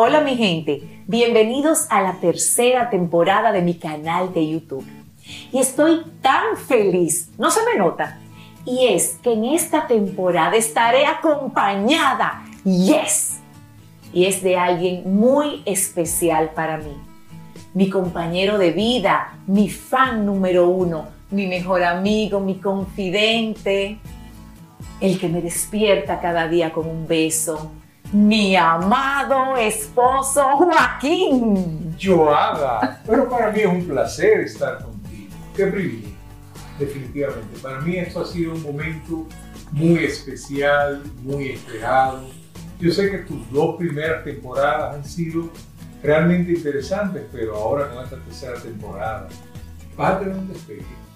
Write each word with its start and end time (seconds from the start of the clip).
Hola 0.00 0.20
mi 0.20 0.36
gente, 0.36 1.02
bienvenidos 1.08 1.88
a 1.90 2.00
la 2.00 2.20
tercera 2.20 2.88
temporada 2.88 3.50
de 3.50 3.62
mi 3.62 3.74
canal 3.74 4.32
de 4.32 4.48
YouTube. 4.48 4.86
Y 5.50 5.58
estoy 5.58 6.04
tan 6.22 6.56
feliz, 6.56 7.32
no 7.36 7.50
se 7.50 7.58
me 7.64 7.76
nota, 7.76 8.20
y 8.64 8.86
es 8.86 9.18
que 9.20 9.32
en 9.32 9.46
esta 9.46 9.88
temporada 9.88 10.54
estaré 10.54 11.04
acompañada, 11.04 12.44
yes, 12.62 13.40
y 14.12 14.26
es 14.26 14.40
de 14.40 14.56
alguien 14.56 15.16
muy 15.16 15.64
especial 15.64 16.50
para 16.54 16.76
mí, 16.76 16.96
mi 17.74 17.90
compañero 17.90 18.56
de 18.56 18.70
vida, 18.70 19.36
mi 19.48 19.68
fan 19.68 20.24
número 20.24 20.68
uno, 20.68 21.08
mi 21.32 21.48
mejor 21.48 21.82
amigo, 21.82 22.38
mi 22.38 22.60
confidente, 22.60 23.98
el 25.00 25.18
que 25.18 25.28
me 25.28 25.42
despierta 25.42 26.20
cada 26.20 26.46
día 26.46 26.72
con 26.72 26.86
un 26.86 27.08
beso, 27.08 27.72
mi 28.12 28.56
amado 28.56 29.56
esposo 29.56 30.42
Joaquín. 30.56 31.96
Joada, 32.00 33.02
pero 33.06 33.28
para 33.28 33.52
mí 33.52 33.60
es 33.60 33.66
un 33.66 33.86
placer 33.86 34.40
estar 34.40 34.82
contigo. 34.82 35.34
Qué 35.54 35.66
privilegio, 35.66 36.14
definitivamente. 36.78 37.58
Para 37.62 37.80
mí 37.80 37.96
esto 37.96 38.20
ha 38.20 38.24
sido 38.24 38.52
un 38.52 38.62
momento 38.62 39.26
muy 39.72 40.04
especial, 40.04 41.02
muy 41.22 41.50
esperado. 41.50 42.22
Yo 42.80 42.92
sé 42.92 43.10
que 43.10 43.18
tus 43.18 43.50
dos 43.50 43.76
primeras 43.76 44.24
temporadas 44.24 44.94
han 44.94 45.04
sido 45.04 45.50
realmente 46.02 46.52
interesantes, 46.52 47.24
pero 47.32 47.56
ahora 47.56 47.90
con 47.90 48.04
esta 48.04 48.16
tercera 48.16 48.60
temporada 48.60 49.28
vas 49.96 50.12
a 50.12 50.18
tener 50.20 50.36
un 50.36 50.48
despegue 50.48 51.07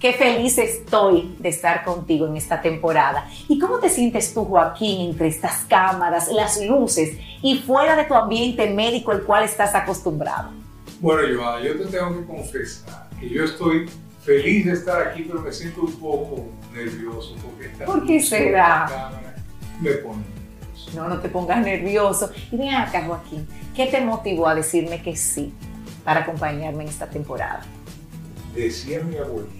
Qué 0.00 0.14
feliz 0.14 0.56
estoy 0.56 1.36
de 1.38 1.50
estar 1.50 1.84
contigo 1.84 2.26
en 2.26 2.34
esta 2.34 2.62
temporada. 2.62 3.28
¿Y 3.48 3.58
cómo 3.58 3.78
te 3.80 3.90
sientes 3.90 4.32
tú, 4.32 4.46
Joaquín, 4.46 5.10
entre 5.10 5.28
estas 5.28 5.66
cámaras, 5.68 6.28
las 6.32 6.58
luces 6.64 7.18
y 7.42 7.58
fuera 7.58 7.94
de 7.96 8.04
tu 8.04 8.14
ambiente 8.14 8.70
médico 8.70 9.10
al 9.10 9.24
cual 9.24 9.44
estás 9.44 9.74
acostumbrado? 9.74 10.52
Bueno, 11.00 11.38
Joana, 11.38 11.62
yo 11.62 11.76
te 11.76 11.84
tengo 11.84 12.18
que 12.18 12.24
confesar 12.24 13.10
que 13.20 13.28
yo 13.28 13.44
estoy 13.44 13.90
feliz 14.24 14.64
de 14.64 14.72
estar 14.72 15.06
aquí, 15.06 15.24
pero 15.24 15.42
me 15.42 15.52
siento 15.52 15.82
un 15.82 15.92
poco 15.92 16.46
nervioso 16.72 17.36
porque 17.44 17.66
esta 17.66 17.84
¿Por 17.84 18.06
qué 18.06 18.22
será? 18.22 18.86
cámara 18.88 19.34
me 19.82 19.90
pone 19.96 20.22
nervioso. 20.22 20.90
No, 20.94 21.08
no 21.08 21.18
te 21.20 21.28
pongas 21.28 21.62
nervioso. 21.62 22.30
Y 22.50 22.56
ven 22.56 22.74
acá, 22.74 23.04
Joaquín, 23.04 23.46
¿qué 23.76 23.84
te 23.84 24.00
motivó 24.00 24.48
a 24.48 24.54
decirme 24.54 25.02
que 25.02 25.14
sí 25.14 25.52
para 26.04 26.20
acompañarme 26.20 26.84
en 26.84 26.88
esta 26.88 27.04
temporada? 27.04 27.60
Decía 28.54 29.00
mi 29.02 29.18
abuelita 29.18 29.59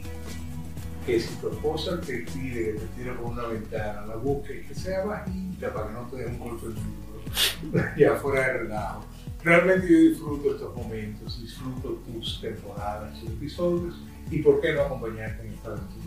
que 1.11 1.20
si 1.20 1.34
tu 1.36 1.48
esposa 1.48 2.00
te 2.00 2.19
pide 2.19 2.64
que 2.66 2.72
te 2.78 2.86
tire 2.97 3.12
por 3.12 3.33
una 3.33 3.47
ventana, 3.48 4.06
la 4.06 4.16
busques 4.16 4.66
que 4.66 4.75
sea 4.75 5.05
bajita 5.05 5.72
para 5.72 5.89
que 5.89 5.92
no 5.92 6.00
te 6.08 6.17
dé 6.17 6.27
un 6.27 6.39
golpe 6.39 6.67
duro, 6.67 7.84
ya 7.97 8.14
fuera 8.14 8.47
de 8.47 8.52
relajo. 8.58 9.05
Realmente 9.42 9.89
yo 9.91 9.98
disfruto 9.98 10.50
estos 10.55 10.77
momentos, 10.77 11.42
disfruto 11.42 12.00
tus 12.06 12.41
temporadas, 12.41 13.19
tus 13.19 13.30
episodios 13.30 13.94
y 14.30 14.39
por 14.41 14.61
qué 14.61 14.72
no 14.72 14.83
acompañarte 14.83 15.47
en 15.47 15.55
esta 15.55 15.69
aventura. 15.70 16.05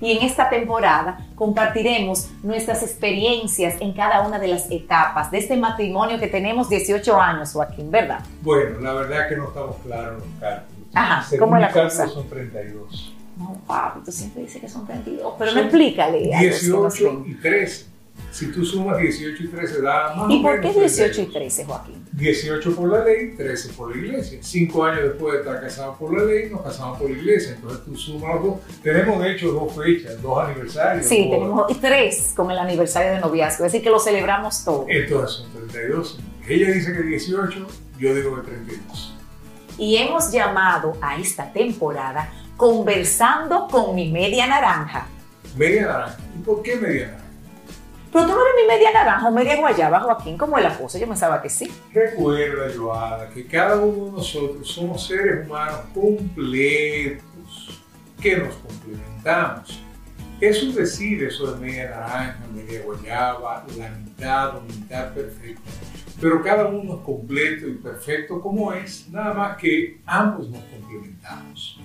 Y 0.00 0.18
en 0.18 0.24
esta 0.24 0.50
temporada 0.50 1.26
compartiremos 1.36 2.28
nuestras 2.42 2.82
experiencias 2.82 3.80
en 3.80 3.92
cada 3.92 4.26
una 4.26 4.40
de 4.40 4.48
las 4.48 4.68
etapas 4.70 5.30
de 5.30 5.38
este 5.38 5.56
matrimonio 5.56 6.18
que 6.18 6.26
tenemos 6.26 6.68
18 6.68 7.20
años, 7.20 7.52
Joaquín, 7.52 7.90
¿verdad? 7.90 8.20
Bueno, 8.42 8.80
la 8.80 8.94
verdad 8.94 9.22
es 9.22 9.26
que 9.28 9.36
no 9.36 9.48
estamos 9.48 9.76
claros 9.76 10.22
en 10.22 10.30
los 10.30 10.40
cálculos. 10.40 10.88
Ajá, 10.94 11.22
Según 11.22 11.46
¿cómo 11.46 11.56
es 11.56 11.62
la 11.62 11.72
cosa? 11.72 12.08
son 12.08 12.28
32. 12.28 13.11
No, 13.42 13.60
papi, 13.66 14.00
tú 14.04 14.12
siempre 14.12 14.42
dices 14.42 14.60
que 14.60 14.68
son 14.68 14.86
32, 14.86 15.34
pero 15.38 15.52
no 15.52 15.60
explícale. 15.60 16.34
a 16.34 16.42
los 16.42 16.60
que 16.60 16.68
nos 16.68 16.94
18 16.94 17.22
ven. 17.22 17.30
y 17.32 17.34
13. 17.34 17.92
Si 18.30 18.46
tú 18.50 18.64
sumas 18.64 18.98
18 18.98 19.42
y 19.42 19.46
13 19.48 19.82
da 19.82 20.14
más 20.14 20.30
¿Y 20.30 20.38
o 20.38 20.42
por 20.42 20.60
qué 20.60 20.68
menos 20.68 20.96
18 20.96 21.20
y 21.22 21.24
32. 21.26 21.32
13, 21.34 21.64
Joaquín? 21.66 22.04
18 22.12 22.76
por 22.76 22.88
la 22.90 23.04
ley, 23.04 23.34
13 23.36 23.68
por 23.74 23.94
la 23.94 24.02
iglesia. 24.02 24.38
Cinco 24.42 24.84
años 24.84 25.02
después 25.04 25.34
de 25.34 25.38
estar 25.40 25.60
casados 25.60 25.96
por 25.98 26.16
la 26.18 26.24
ley, 26.24 26.48
nos 26.50 26.62
casamos 26.62 26.98
por 26.98 27.10
la 27.10 27.16
iglesia. 27.18 27.52
Entonces 27.56 27.84
tú 27.84 27.94
sumas 27.96 28.34
los 28.36 28.44
dos. 28.44 28.54
Tenemos 28.82 29.22
de 29.22 29.32
hecho 29.32 29.52
dos 29.52 29.74
fechas, 29.76 30.22
dos 30.22 30.38
aniversarios. 30.46 31.04
Sí, 31.06 31.28
dos- 31.28 31.38
tenemos 31.38 31.80
tres 31.80 32.32
con 32.34 32.50
el 32.50 32.58
aniversario 32.58 33.12
de 33.12 33.20
noviazgo, 33.20 33.66
es 33.66 33.72
decir, 33.72 33.84
que 33.84 33.90
lo 33.90 33.98
celebramos 33.98 34.64
todo. 34.64 34.86
Entonces 34.88 35.36
son 35.38 35.50
32. 35.68 36.18
Ella 36.48 36.70
dice 36.70 36.92
que 36.92 37.02
18, 37.02 37.66
yo 37.98 38.14
digo 38.14 38.36
que 38.36 38.50
32. 38.50 39.14
Y 39.78 39.96
hemos 39.96 40.30
llamado 40.32 40.94
a 41.02 41.18
esta 41.18 41.52
temporada 41.52 42.30
Conversando 42.56 43.66
con 43.68 43.94
mi 43.94 44.10
media 44.10 44.46
naranja. 44.46 45.06
Media 45.56 45.86
naranja. 45.86 46.18
¿Y 46.36 46.42
por 46.42 46.62
qué 46.62 46.76
media 46.76 47.06
naranja? 47.06 47.22
Pero 48.12 48.26
tú 48.26 48.32
no 48.32 48.42
eres 48.42 48.54
mi 48.60 48.68
media 48.68 48.92
naranja 48.92 49.26
o 49.26 49.32
media 49.32 49.56
guayaba, 49.56 50.00
Joaquín, 50.00 50.36
como 50.36 50.58
es 50.58 50.64
la 50.64 50.76
cosa, 50.76 50.98
yo 50.98 51.08
pensaba 51.08 51.40
que 51.40 51.48
sí. 51.48 51.72
Recuerda, 51.94 52.70
Joada, 52.76 53.30
que 53.30 53.46
cada 53.46 53.76
uno 53.76 54.06
de 54.06 54.12
nosotros 54.12 54.68
somos 54.68 55.06
seres 55.06 55.46
humanos 55.46 55.80
completos, 55.94 57.80
que 58.20 58.36
nos 58.36 58.54
complementamos. 58.56 59.82
Es 60.42 60.62
un 60.62 60.74
decir 60.74 61.22
eso 61.22 61.54
de 61.54 61.60
media 61.60 61.88
naranja, 61.88 62.40
media 62.52 62.82
guayaba, 62.82 63.64
la 63.78 63.88
mitad 63.88 64.56
o 64.58 64.60
mitad 64.60 65.14
perfecta. 65.14 65.70
Pero 66.20 66.42
cada 66.42 66.66
uno 66.66 66.96
es 66.96 67.00
completo 67.00 67.66
y 67.66 67.74
perfecto 67.74 68.42
como 68.42 68.74
es, 68.74 69.08
nada 69.08 69.32
más 69.32 69.56
que 69.56 70.02
ambos 70.04 70.50
nos 70.50 70.62
complementamos. 70.64 71.80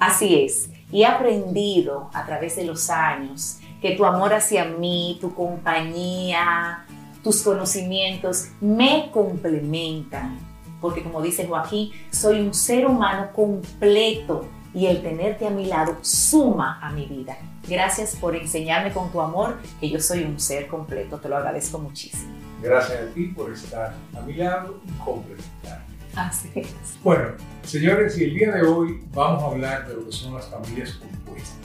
Así 0.00 0.42
es, 0.42 0.70
y 0.90 1.02
he 1.02 1.06
aprendido 1.06 2.10
a 2.14 2.24
través 2.24 2.56
de 2.56 2.64
los 2.64 2.88
años 2.90 3.58
que 3.80 3.92
tu 3.92 4.04
amor 4.04 4.32
hacia 4.32 4.64
mí, 4.64 5.18
tu 5.20 5.34
compañía, 5.34 6.86
tus 7.22 7.42
conocimientos 7.42 8.48
me 8.60 9.10
complementan. 9.12 10.38
Porque 10.80 11.02
como 11.02 11.20
dice 11.20 11.46
Joaquín, 11.46 11.90
soy 12.10 12.40
un 12.40 12.54
ser 12.54 12.86
humano 12.86 13.28
completo 13.34 14.48
y 14.72 14.86
el 14.86 15.02
tenerte 15.02 15.46
a 15.46 15.50
mi 15.50 15.66
lado 15.66 15.98
suma 16.00 16.78
a 16.80 16.90
mi 16.90 17.06
vida. 17.06 17.36
Gracias 17.68 18.16
por 18.16 18.34
enseñarme 18.34 18.92
con 18.92 19.12
tu 19.12 19.20
amor 19.20 19.58
que 19.80 19.90
yo 19.90 20.00
soy 20.00 20.24
un 20.24 20.40
ser 20.40 20.66
completo. 20.66 21.18
Te 21.18 21.28
lo 21.28 21.36
agradezco 21.36 21.78
muchísimo. 21.78 22.32
Gracias 22.62 23.02
a 23.02 23.14
ti 23.14 23.26
por 23.26 23.52
estar 23.52 23.94
a 24.16 24.20
mi 24.22 24.34
lado 24.34 24.80
y 24.86 25.04
complementarme. 25.04 25.89
Así 26.14 26.50
es. 26.54 26.98
Bueno, 27.02 27.34
señores, 27.62 28.18
y 28.18 28.24
el 28.24 28.34
día 28.34 28.52
de 28.52 28.62
hoy 28.62 29.04
vamos 29.12 29.42
a 29.42 29.46
hablar 29.46 29.88
de 29.88 29.94
lo 29.94 30.06
que 30.06 30.12
son 30.12 30.34
las 30.34 30.46
familias 30.48 30.92
compuestas. 30.94 31.58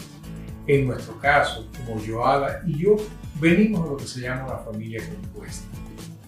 En 0.68 0.88
nuestro 0.88 1.20
caso, 1.20 1.68
como 1.78 2.00
Joada 2.00 2.62
y 2.66 2.80
yo, 2.80 2.96
venimos 3.40 3.84
de 3.84 3.90
lo 3.90 3.98
que 3.98 4.08
se 4.08 4.22
llama 4.22 4.46
una 4.46 4.58
familia 4.58 5.02
compuesta. 5.08 5.68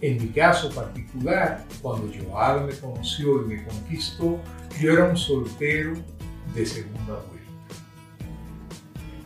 En 0.01 0.21
mi 0.21 0.27
caso 0.29 0.69
particular, 0.69 1.65
cuando 1.81 2.11
Joada 2.13 2.61
me 2.61 2.73
conoció 2.73 3.43
y 3.43 3.47
me 3.47 3.63
conquistó, 3.65 4.39
yo 4.79 4.93
era 4.93 5.05
un 5.05 5.17
soltero 5.17 5.93
de 6.53 6.65
segunda 6.65 7.13
vuelta. 7.13 7.37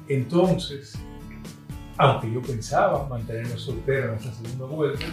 Entonces, 0.08 0.94
aunque 1.98 2.32
yo 2.32 2.42
pensaba 2.42 3.08
mantenerme 3.08 3.58
soltero 3.58 4.14
en 4.14 4.20
esta 4.20 4.34
segunda 4.34 4.66
vuelta, 4.66 5.06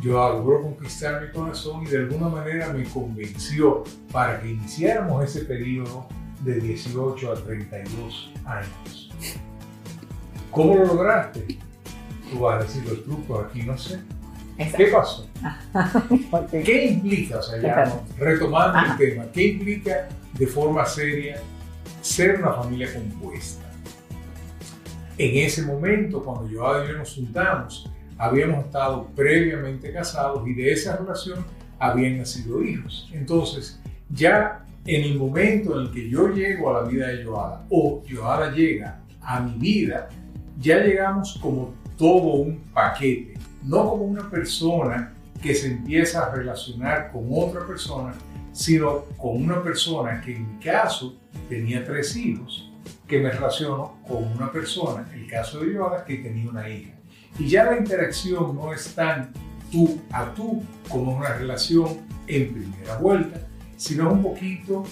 yo 0.00 0.12
logró 0.12 0.62
conquistar 0.62 1.22
mi 1.22 1.30
corazón 1.30 1.82
y 1.82 1.90
de 1.90 1.98
alguna 1.98 2.28
manera 2.28 2.72
me 2.72 2.84
convenció 2.84 3.84
para 4.10 4.40
que 4.40 4.50
iniciáramos 4.52 5.24
ese 5.24 5.44
periodo 5.44 6.06
de 6.40 6.60
18 6.60 7.32
a 7.32 7.34
32 7.36 8.32
años. 8.44 9.10
¿Cómo 10.50 10.74
lo 10.76 10.86
lograste? 10.86 11.58
Tú 12.30 12.40
vas 12.40 12.60
a 12.60 12.66
decir 12.66 12.84
los 12.86 13.04
trucos 13.04 13.46
aquí, 13.46 13.62
no 13.62 13.76
sé. 13.76 14.00
¿Qué 14.76 14.86
pasó? 14.86 15.26
¿Qué 16.50 16.86
implica, 16.86 17.38
o 17.38 17.42
sea, 17.42 17.60
ya 17.60 17.68
Exacto. 17.82 18.04
retomando 18.18 18.78
Ajá. 18.78 18.92
el 18.92 18.98
tema, 18.98 19.24
qué 19.32 19.46
implica 19.48 20.08
de 20.34 20.46
forma 20.46 20.84
seria 20.86 21.40
ser 22.00 22.36
una 22.40 22.52
familia 22.52 22.92
compuesta? 22.92 23.64
En 25.18 25.46
ese 25.46 25.62
momento, 25.62 26.22
cuando 26.22 26.48
yo 26.48 26.84
y 26.84 26.88
yo 26.88 26.98
nos 26.98 27.14
juntamos, 27.14 27.90
habíamos 28.22 28.66
estado 28.66 29.08
previamente 29.16 29.92
casados 29.92 30.46
y 30.46 30.54
de 30.54 30.70
esa 30.70 30.96
relación 30.96 31.44
habían 31.80 32.18
nacido 32.18 32.62
hijos. 32.62 33.10
Entonces, 33.12 33.80
ya 34.10 34.64
en 34.86 35.02
el 35.02 35.18
momento 35.18 35.74
en 35.74 35.86
el 35.86 35.92
que 35.92 36.08
yo 36.08 36.28
llego 36.28 36.70
a 36.70 36.82
la 36.82 36.88
vida 36.88 37.08
de 37.08 37.24
Joada 37.24 37.66
o 37.68 38.00
Joada 38.08 38.52
llega 38.52 39.00
a 39.20 39.40
mi 39.40 39.58
vida, 39.58 40.08
ya 40.56 40.78
llegamos 40.78 41.36
como 41.42 41.74
todo 41.98 42.34
un 42.34 42.60
paquete, 42.72 43.34
no 43.64 43.90
como 43.90 44.04
una 44.04 44.30
persona 44.30 45.12
que 45.42 45.52
se 45.52 45.72
empieza 45.72 46.24
a 46.24 46.32
relacionar 46.32 47.10
con 47.10 47.26
otra 47.28 47.66
persona, 47.66 48.14
sino 48.52 49.06
con 49.16 49.42
una 49.42 49.60
persona 49.64 50.20
que 50.20 50.36
en 50.36 50.46
mi 50.46 50.60
caso 50.60 51.16
tenía 51.48 51.84
tres 51.84 52.14
hijos, 52.14 52.70
que 53.08 53.18
me 53.18 53.32
relaciono 53.32 53.96
con 54.06 54.22
una 54.22 54.52
persona, 54.52 55.10
el 55.12 55.26
caso 55.26 55.58
de 55.58 55.74
Joada, 55.74 56.04
que 56.04 56.18
tenía 56.18 56.48
una 56.48 56.68
hija. 56.68 57.01
Y 57.38 57.48
ya 57.48 57.64
la 57.64 57.78
interacción 57.78 58.54
no 58.54 58.72
es 58.72 58.94
tan 58.94 59.32
tú 59.70 59.98
a 60.10 60.32
tú 60.34 60.62
como 60.88 61.16
una 61.16 61.30
relación 61.34 62.00
en 62.26 62.52
primera 62.52 62.98
vuelta, 62.98 63.40
sino 63.76 64.12
un 64.12 64.22
poquito 64.22 64.84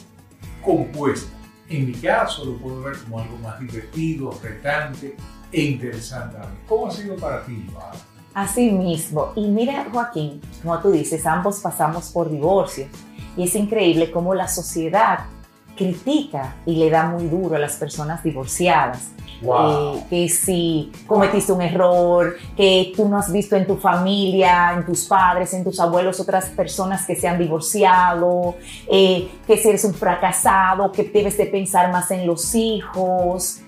compuesta. 0.64 1.30
En 1.68 1.86
mi 1.86 1.92
caso 1.92 2.44
lo 2.44 2.56
puedo 2.56 2.82
ver 2.82 2.98
como 2.98 3.20
algo 3.20 3.36
más 3.38 3.60
divertido, 3.60 4.36
retante 4.42 5.14
e 5.52 5.62
interesante. 5.62 6.36
¿Cómo 6.66 6.88
ha 6.88 6.90
sido 6.90 7.16
para 7.16 7.44
ti, 7.44 7.66
Joada? 7.72 7.92
Así 8.34 8.70
mismo. 8.70 9.32
Y 9.36 9.48
mira, 9.48 9.86
Joaquín, 9.92 10.40
como 10.62 10.78
tú 10.80 10.92
dices, 10.92 11.26
ambos 11.26 11.60
pasamos 11.60 12.10
por 12.10 12.30
divorcio. 12.30 12.86
Y 13.36 13.44
es 13.44 13.54
increíble 13.54 14.10
cómo 14.10 14.34
la 14.34 14.48
sociedad 14.48 15.20
critica 15.76 16.56
y 16.66 16.76
le 16.76 16.90
da 16.90 17.08
muy 17.08 17.26
duro 17.28 17.56
a 17.56 17.58
las 17.58 17.76
personas 17.76 18.22
divorciadas. 18.22 19.12
Eh, 19.42 20.04
que 20.10 20.28
si 20.28 20.92
cometiste 21.06 21.52
un 21.52 21.62
error, 21.62 22.36
que 22.56 22.92
tú 22.94 23.08
no 23.08 23.16
has 23.18 23.32
visto 23.32 23.56
en 23.56 23.66
tu 23.66 23.76
familia, 23.76 24.72
en 24.74 24.84
tus 24.84 25.04
padres, 25.06 25.54
en 25.54 25.64
tus 25.64 25.80
abuelos 25.80 26.20
otras 26.20 26.46
personas 26.50 27.06
que 27.06 27.16
se 27.16 27.26
han 27.26 27.38
divorciado, 27.38 28.56
eh, 28.90 29.28
que 29.46 29.56
si 29.56 29.68
eres 29.68 29.84
un 29.84 29.94
fracasado, 29.94 30.92
que 30.92 31.04
debes 31.04 31.38
de 31.38 31.46
pensar 31.46 31.90
más 31.90 32.10
en 32.10 32.26
los 32.26 32.54
hijos. 32.54 33.60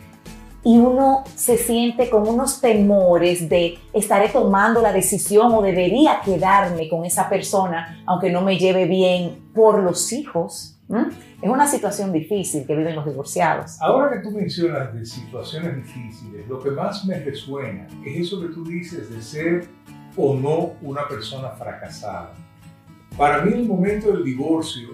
Y 0.64 0.78
uno 0.78 1.24
se 1.34 1.58
siente 1.58 2.08
con 2.08 2.28
unos 2.28 2.60
temores 2.60 3.48
de 3.48 3.78
estaré 3.92 4.28
tomando 4.28 4.80
la 4.80 4.92
decisión 4.92 5.52
o 5.52 5.62
debería 5.62 6.20
quedarme 6.24 6.88
con 6.88 7.04
esa 7.04 7.28
persona, 7.28 8.00
aunque 8.06 8.30
no 8.30 8.42
me 8.42 8.58
lleve 8.58 8.84
bien 8.84 9.50
por 9.52 9.82
los 9.82 10.12
hijos 10.12 10.78
es 11.42 11.48
una 11.48 11.66
situación 11.66 12.12
difícil 12.12 12.66
que 12.66 12.76
viven 12.76 12.94
los 12.94 13.06
divorciados. 13.06 13.80
Ahora 13.80 14.12
que 14.12 14.18
tú 14.18 14.30
mencionas 14.30 14.94
de 14.94 15.04
situaciones 15.04 15.76
difíciles, 15.76 16.46
lo 16.48 16.60
que 16.60 16.70
más 16.70 17.04
me 17.06 17.18
resuena 17.18 17.86
es 18.04 18.26
eso 18.26 18.40
que 18.40 18.48
tú 18.48 18.64
dices 18.64 19.10
de 19.10 19.22
ser 19.22 19.66
o 20.16 20.34
no 20.34 20.74
una 20.82 21.08
persona 21.08 21.50
fracasada. 21.50 22.32
Para 23.16 23.42
mí 23.42 23.52
el 23.52 23.66
momento 23.66 24.12
del 24.12 24.24
divorcio, 24.24 24.90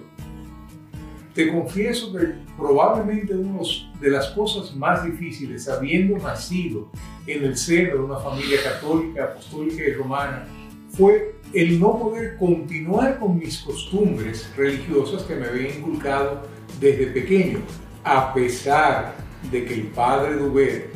te 1.33 1.51
confieso 1.51 2.11
que 2.11 2.33
probablemente 2.57 3.33
una 3.33 3.61
de 4.01 4.09
las 4.09 4.27
cosas 4.31 4.75
más 4.75 5.05
difíciles, 5.05 5.69
habiendo 5.69 6.17
nacido 6.17 6.89
en 7.27 7.43
el 7.43 7.55
seno 7.55 7.95
de 7.95 7.99
una 7.99 8.17
familia 8.17 8.57
católica, 8.63 9.25
apostólica 9.25 9.83
y 9.83 9.93
romana, 9.93 10.45
fue 10.89 11.38
el 11.53 11.79
no 11.79 11.97
poder 11.97 12.37
continuar 12.37 13.19
con 13.19 13.37
mis 13.37 13.59
costumbres 13.59 14.51
religiosas 14.55 15.23
que 15.23 15.35
me 15.35 15.47
había 15.47 15.75
inculcado 15.75 16.43
desde 16.79 17.07
pequeño, 17.07 17.59
a 18.03 18.33
pesar 18.33 19.15
de 19.51 19.65
que 19.65 19.73
el 19.73 19.87
padre 19.87 20.35
Dubé, 20.35 20.89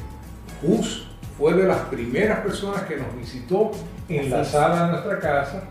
Hus, 0.61 1.07
fue 1.37 1.53
de 1.53 1.67
las 1.67 1.79
primeras 1.85 2.39
personas 2.41 2.83
que 2.83 2.97
nos 2.97 3.15
visitó 3.17 3.71
en 4.07 4.29
la 4.29 4.45
sala 4.45 4.85
de 4.85 4.91
nuestra 4.91 5.19
casa 5.19 5.69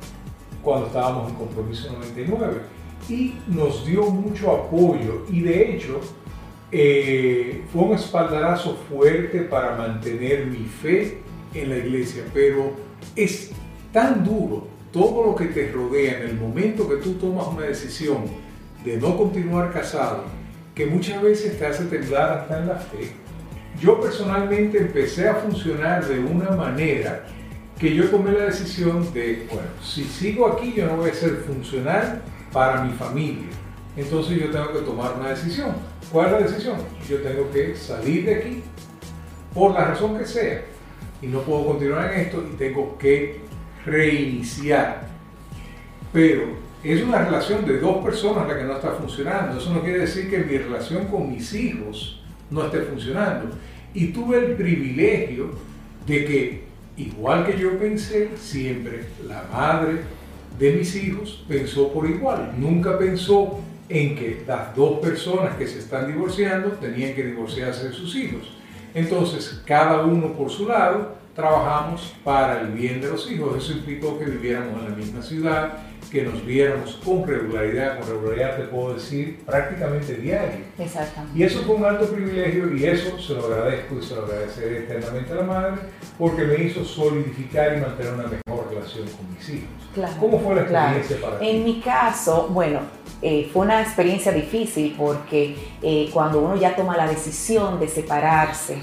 cuando 0.62 0.86
estábamos 0.86 1.30
en 1.30 1.36
Compromiso 1.36 1.92
99 1.92 2.60
y 3.08 3.34
nos 3.48 3.86
dio 3.86 4.04
mucho 4.10 4.50
apoyo 4.50 5.24
y 5.30 5.40
de 5.40 5.74
hecho 5.74 6.00
eh, 6.70 7.64
fue 7.72 7.82
un 7.82 7.94
espaldarazo 7.94 8.76
fuerte 8.88 9.42
para 9.42 9.76
mantener 9.76 10.46
mi 10.46 10.64
fe 10.64 11.22
en 11.54 11.68
la 11.68 11.78
iglesia, 11.78 12.24
pero 12.32 12.72
es 13.14 13.50
tan 13.92 14.24
duro 14.24 14.71
todo 14.92 15.24
lo 15.24 15.34
que 15.34 15.46
te 15.46 15.72
rodea 15.72 16.20
en 16.20 16.28
el 16.28 16.36
momento 16.36 16.88
que 16.88 16.96
tú 16.96 17.14
tomas 17.14 17.46
una 17.48 17.66
decisión 17.66 18.24
de 18.84 18.98
no 18.98 19.16
continuar 19.16 19.72
casado, 19.72 20.24
que 20.74 20.86
muchas 20.86 21.22
veces 21.22 21.58
te 21.58 21.66
hace 21.66 21.84
temblar 21.86 22.38
hasta 22.38 22.58
en 22.58 22.68
la 22.68 22.76
fe. 22.76 23.12
Yo 23.80 24.00
personalmente 24.00 24.78
empecé 24.78 25.28
a 25.28 25.36
funcionar 25.36 26.06
de 26.06 26.20
una 26.20 26.50
manera 26.50 27.24
que 27.78 27.94
yo 27.94 28.08
tomé 28.10 28.32
la 28.32 28.44
decisión 28.44 29.12
de, 29.12 29.46
bueno, 29.50 29.68
si 29.82 30.04
sigo 30.04 30.46
aquí 30.46 30.74
yo 30.76 30.86
no 30.86 30.98
voy 30.98 31.10
a 31.10 31.14
ser 31.14 31.36
funcional 31.46 32.22
para 32.52 32.84
mi 32.84 32.92
familia. 32.92 33.48
Entonces 33.96 34.38
yo 34.38 34.50
tengo 34.50 34.72
que 34.72 34.80
tomar 34.80 35.14
una 35.18 35.30
decisión. 35.30 35.72
¿Cuál 36.10 36.26
es 36.26 36.32
la 36.32 36.38
decisión? 36.40 36.76
Yo 37.08 37.18
tengo 37.22 37.50
que 37.50 37.74
salir 37.74 38.26
de 38.26 38.34
aquí 38.36 38.62
por 39.54 39.72
la 39.72 39.86
razón 39.86 40.18
que 40.18 40.26
sea 40.26 40.62
y 41.20 41.26
no 41.26 41.40
puedo 41.40 41.66
continuar 41.66 42.12
en 42.12 42.20
esto 42.20 42.44
y 42.52 42.56
tengo 42.56 42.96
que 42.98 43.40
reiniciar. 43.84 45.08
Pero 46.12 46.62
es 46.82 47.02
una 47.02 47.24
relación 47.24 47.64
de 47.64 47.78
dos 47.78 48.04
personas 48.04 48.48
la 48.48 48.58
que 48.58 48.64
no 48.64 48.74
está 48.74 48.92
funcionando. 48.92 49.58
Eso 49.58 49.72
no 49.72 49.82
quiere 49.82 50.00
decir 50.00 50.28
que 50.28 50.38
mi 50.38 50.58
relación 50.58 51.06
con 51.06 51.30
mis 51.30 51.52
hijos 51.54 52.22
no 52.50 52.66
esté 52.66 52.82
funcionando. 52.82 53.54
Y 53.94 54.08
tuve 54.08 54.38
el 54.38 54.52
privilegio 54.52 55.50
de 56.06 56.24
que, 56.24 56.64
igual 56.96 57.46
que 57.46 57.58
yo 57.58 57.78
pensé, 57.78 58.30
siempre 58.36 59.04
la 59.26 59.44
madre 59.52 60.00
de 60.58 60.72
mis 60.72 60.94
hijos 60.96 61.44
pensó 61.48 61.92
por 61.92 62.08
igual. 62.08 62.54
Nunca 62.58 62.98
pensó 62.98 63.60
en 63.88 64.16
que 64.16 64.42
las 64.46 64.74
dos 64.74 65.00
personas 65.00 65.56
que 65.56 65.66
se 65.66 65.78
están 65.78 66.06
divorciando 66.06 66.70
tenían 66.72 67.14
que 67.14 67.24
divorciarse 67.24 67.88
de 67.88 67.92
sus 67.94 68.14
hijos. 68.16 68.50
Entonces, 68.94 69.62
cada 69.66 70.02
uno 70.02 70.32
por 70.32 70.50
su 70.50 70.66
lado, 70.66 71.16
trabajamos 71.34 72.14
para 72.24 72.60
el 72.60 72.68
bien 72.68 73.00
de 73.00 73.08
los 73.08 73.30
hijos. 73.30 73.56
Eso 73.56 73.72
implicó 73.72 74.18
que 74.18 74.26
viviéramos 74.26 74.78
en 74.80 74.90
la 74.90 74.96
misma 74.96 75.22
ciudad, 75.22 75.78
que 76.10 76.24
nos 76.24 76.44
viéramos 76.44 77.00
con 77.02 77.26
regularidad, 77.26 77.98
con 77.98 78.08
regularidad 78.08 78.56
te 78.56 78.64
puedo 78.64 78.94
decir 78.94 79.40
prácticamente 79.46 80.14
diario. 80.16 80.60
Exactamente. 80.78 81.38
Y 81.38 81.42
eso 81.42 81.62
fue 81.62 81.76
un 81.76 81.84
alto 81.84 82.06
privilegio 82.06 82.74
y 82.74 82.84
eso 82.84 83.18
se 83.18 83.32
lo 83.32 83.46
agradezco 83.46 83.98
y 83.98 84.02
se 84.02 84.14
lo 84.14 84.26
agradeceré 84.26 84.78
eternamente 84.80 85.32
a 85.32 85.36
la 85.36 85.42
madre 85.42 85.76
porque 86.18 86.44
me 86.44 86.64
hizo 86.64 86.84
solidificar 86.84 87.78
y 87.78 87.80
mantener 87.80 88.12
una 88.12 88.24
mejor 88.24 88.68
relación 88.68 89.06
con 89.08 89.34
mis 89.34 89.48
hijos. 89.48 89.68
Claro, 89.94 90.14
¿Cómo 90.20 90.38
fue 90.38 90.54
la 90.54 90.62
experiencia 90.62 91.16
para 91.20 91.38
ti? 91.38 91.48
En 91.48 91.64
mi 91.64 91.80
caso, 91.80 92.48
bueno, 92.50 92.80
eh, 93.22 93.48
fue 93.52 93.62
una 93.62 93.80
experiencia 93.80 94.32
difícil 94.32 94.94
porque 94.98 95.56
eh, 95.80 96.10
cuando 96.12 96.40
uno 96.40 96.56
ya 96.56 96.76
toma 96.76 96.96
la 96.96 97.06
decisión 97.06 97.78
de 97.80 97.88
separarse, 97.88 98.78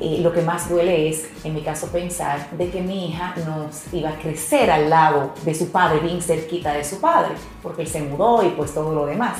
eh, 0.00 0.18
lo 0.20 0.32
que 0.32 0.42
más 0.42 0.68
duele 0.68 1.08
es, 1.08 1.28
en 1.44 1.54
mi 1.54 1.62
caso, 1.62 1.88
pensar 1.88 2.50
de 2.52 2.70
que 2.70 2.80
mi 2.80 3.08
hija 3.08 3.34
no 3.46 3.66
iba 3.92 4.10
a 4.10 4.18
crecer 4.18 4.70
al 4.70 4.90
lado 4.90 5.32
de 5.44 5.54
su 5.54 5.70
padre, 5.70 6.00
bien 6.00 6.20
cerquita 6.20 6.72
de 6.72 6.84
su 6.84 7.00
padre, 7.00 7.34
porque 7.62 7.82
él 7.82 7.88
se 7.88 8.02
mudó 8.02 8.42
y 8.42 8.50
pues 8.50 8.74
todo 8.74 8.94
lo 8.94 9.06
demás. 9.06 9.38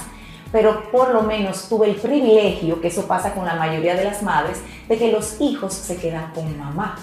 Pero 0.53 0.91
por 0.91 1.13
lo 1.13 1.23
menos 1.23 1.69
tuve 1.69 1.89
el 1.89 1.97
privilegio, 1.97 2.81
que 2.81 2.89
eso 2.89 3.07
pasa 3.07 3.35
con 3.35 3.47
la 3.47 3.55
mayoría 3.55 3.95
de 3.95 4.05
las 4.05 4.23
madres, 4.23 4.61
de 4.89 4.99
que 4.99 5.11
los 5.11 5.41
hijos 5.41 5.73
se 5.73 5.97
quedan 5.97 6.31
con 6.33 6.57
mamá. 6.59 6.99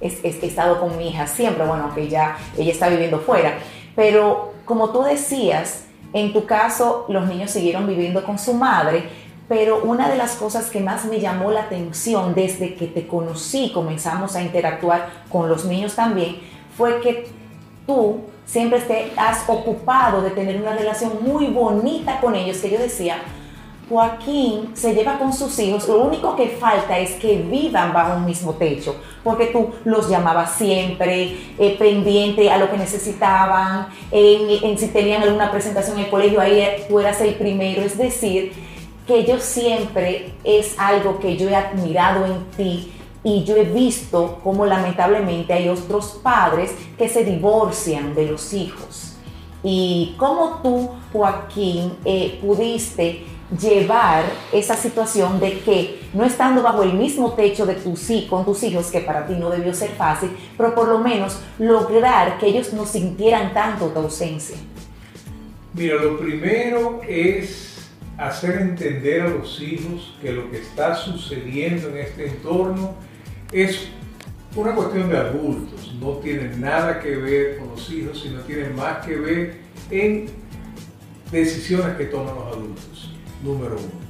he 0.00 0.46
estado 0.46 0.80
con 0.80 0.96
mi 0.96 1.10
hija 1.10 1.26
siempre, 1.26 1.64
bueno, 1.66 1.84
aunque 1.84 2.08
ya 2.08 2.38
ella 2.56 2.72
está 2.72 2.88
viviendo 2.88 3.20
fuera. 3.20 3.58
Pero 3.94 4.54
como 4.64 4.90
tú 4.90 5.02
decías, 5.02 5.84
en 6.12 6.32
tu 6.32 6.46
caso 6.46 7.04
los 7.08 7.26
niños 7.26 7.50
siguieron 7.50 7.86
viviendo 7.86 8.24
con 8.24 8.38
su 8.38 8.54
madre, 8.54 9.08
pero 9.48 9.82
una 9.82 10.08
de 10.08 10.16
las 10.16 10.36
cosas 10.36 10.70
que 10.70 10.80
más 10.80 11.04
me 11.04 11.20
llamó 11.20 11.50
la 11.50 11.62
atención 11.62 12.34
desde 12.34 12.74
que 12.74 12.86
te 12.86 13.06
conocí, 13.06 13.70
comenzamos 13.72 14.34
a 14.34 14.42
interactuar 14.42 15.08
con 15.30 15.48
los 15.48 15.64
niños 15.64 15.94
también, 15.94 16.38
fue 16.76 17.00
que 17.00 17.28
tú 17.86 18.20
siempre 18.44 18.80
te 18.80 19.12
has 19.16 19.48
ocupado 19.48 20.22
de 20.22 20.30
tener 20.30 20.60
una 20.60 20.74
relación 20.74 21.12
muy 21.20 21.46
bonita 21.46 22.20
con 22.20 22.34
ellos, 22.34 22.58
que 22.58 22.70
yo 22.70 22.78
decía, 22.78 23.18
Joaquín 23.88 24.70
se 24.74 24.94
lleva 24.94 25.16
con 25.16 25.32
sus 25.32 25.56
hijos, 25.60 25.86
lo 25.86 26.02
único 26.02 26.34
que 26.34 26.48
falta 26.48 26.98
es 26.98 27.12
que 27.12 27.38
vivan 27.38 27.92
bajo 27.92 28.16
un 28.16 28.24
mismo 28.24 28.54
techo, 28.54 28.96
porque 29.22 29.46
tú 29.46 29.70
los 29.84 30.08
llamabas 30.08 30.56
siempre, 30.56 31.36
eh, 31.56 31.76
pendiente 31.78 32.50
a 32.50 32.58
lo 32.58 32.68
que 32.68 32.78
necesitaban, 32.78 33.86
en, 34.10 34.76
si 34.76 34.88
tenían 34.88 35.22
alguna 35.22 35.52
presentación 35.52 35.98
en 35.98 36.06
el 36.06 36.10
colegio, 36.10 36.40
ahí 36.40 36.84
tú 36.88 36.98
eras 36.98 37.20
el 37.20 37.34
primero, 37.34 37.82
es 37.82 37.96
decir, 37.96 38.52
que 39.06 39.24
yo 39.24 39.38
siempre 39.38 40.32
es 40.44 40.74
algo 40.78 41.18
que 41.18 41.36
yo 41.36 41.48
he 41.48 41.54
admirado 41.54 42.26
en 42.26 42.44
ti 42.56 42.92
y 43.22 43.44
yo 43.44 43.56
he 43.56 43.64
visto 43.64 44.40
cómo 44.42 44.66
lamentablemente 44.66 45.52
hay 45.52 45.68
otros 45.68 46.20
padres 46.22 46.72
que 46.96 47.08
se 47.08 47.24
divorcian 47.24 48.14
de 48.14 48.26
los 48.26 48.52
hijos. 48.52 49.16
Y 49.62 50.14
cómo 50.16 50.60
tú, 50.62 50.90
Joaquín, 51.12 51.94
eh, 52.04 52.38
pudiste 52.40 53.24
llevar 53.60 54.24
esa 54.52 54.76
situación 54.76 55.38
de 55.40 55.58
que 55.60 56.00
no 56.12 56.24
estando 56.24 56.62
bajo 56.62 56.82
el 56.82 56.94
mismo 56.94 57.32
techo 57.32 57.66
de 57.66 57.74
tus 57.74 58.10
hijos, 58.10 58.28
con 58.28 58.44
tus 58.44 58.62
hijos, 58.62 58.86
que 58.92 59.00
para 59.00 59.26
ti 59.26 59.34
no 59.34 59.50
debió 59.50 59.72
ser 59.72 59.90
fácil, 59.90 60.30
pero 60.56 60.74
por 60.74 60.88
lo 60.88 60.98
menos 60.98 61.38
lograr 61.58 62.38
que 62.38 62.46
ellos 62.46 62.72
no 62.72 62.86
sintieran 62.86 63.54
tanto 63.54 63.86
tu 63.88 64.00
ausencia. 64.00 64.56
Mira, 65.74 65.96
lo 65.96 66.18
primero 66.18 67.00
es 67.06 67.75
hacer 68.18 68.60
entender 68.60 69.22
a 69.22 69.28
los 69.28 69.60
hijos 69.60 70.16
que 70.22 70.32
lo 70.32 70.50
que 70.50 70.58
está 70.58 70.94
sucediendo 70.94 71.88
en 71.90 71.98
este 71.98 72.28
entorno 72.28 72.94
es 73.52 73.88
una 74.54 74.74
cuestión 74.74 75.10
de 75.10 75.18
adultos, 75.18 75.94
no 76.00 76.12
tiene 76.12 76.56
nada 76.56 77.00
que 77.00 77.16
ver 77.16 77.58
con 77.58 77.68
los 77.68 77.90
hijos, 77.90 78.20
sino 78.22 78.40
tiene 78.40 78.70
más 78.70 79.04
que 79.04 79.16
ver 79.16 79.60
en 79.90 80.26
decisiones 81.30 81.96
que 81.96 82.06
toman 82.06 82.34
los 82.34 82.46
adultos, 82.46 83.14
número 83.42 83.76
uno. 83.76 84.06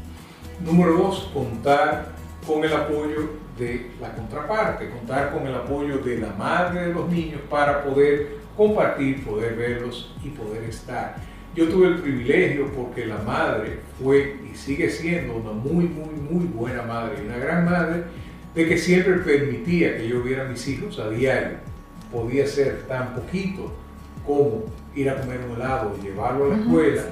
Número 0.65 0.97
dos, 0.97 1.31
contar 1.35 2.13
con 2.47 2.65
el 2.65 2.73
apoyo 2.73 3.31
de 3.59 3.91
la 4.01 4.15
contraparte, 4.15 4.89
contar 4.89 5.33
con 5.33 5.47
el 5.47 5.55
apoyo 5.55 5.99
de 5.99 6.19
la 6.19 6.31
madre 6.31 6.89
de 6.89 6.95
los 6.95 7.09
niños 7.09 7.41
para 7.51 7.83
poder 7.83 8.37
compartir, 8.57 9.25
poder 9.25 9.57
verlos 9.57 10.15
y 10.23 10.29
poder 10.29 10.65
estar. 10.65 11.17
Yo 11.57 11.69
tuve 11.69 11.89
el 11.89 12.01
privilegio 12.01 12.71
porque 12.73 13.07
la 13.07 13.17
madre 13.19 13.79
fue 13.99 14.37
y 14.53 14.55
sigue 14.55 14.91
siendo 14.91 15.37
una 15.37 15.53
muy, 15.53 15.87
muy, 15.87 16.15
muy 16.31 16.45
buena 16.45 16.83
madre 16.83 17.17
y 17.23 17.27
una 17.27 17.39
gran 17.39 17.65
madre 17.65 18.05
de 18.55 18.69
que 18.69 18.77
siempre 18.77 19.15
permitía 19.15 19.97
que 19.97 20.07
yo 20.07 20.23
viera 20.23 20.45
a 20.45 20.49
mis 20.49 20.69
hijos 20.69 20.99
a 20.99 21.09
diario 21.09 21.57
podía 22.13 22.47
ser 22.47 22.83
tan 22.87 23.15
poquito 23.15 23.73
como 24.27 24.65
ir 24.95 25.09
a 25.09 25.21
comer 25.21 25.41
un 25.49 25.57
helado 25.57 25.97
llevarlo 26.03 26.47
a 26.47 26.49
la 26.49 26.57
escuela, 26.63 27.03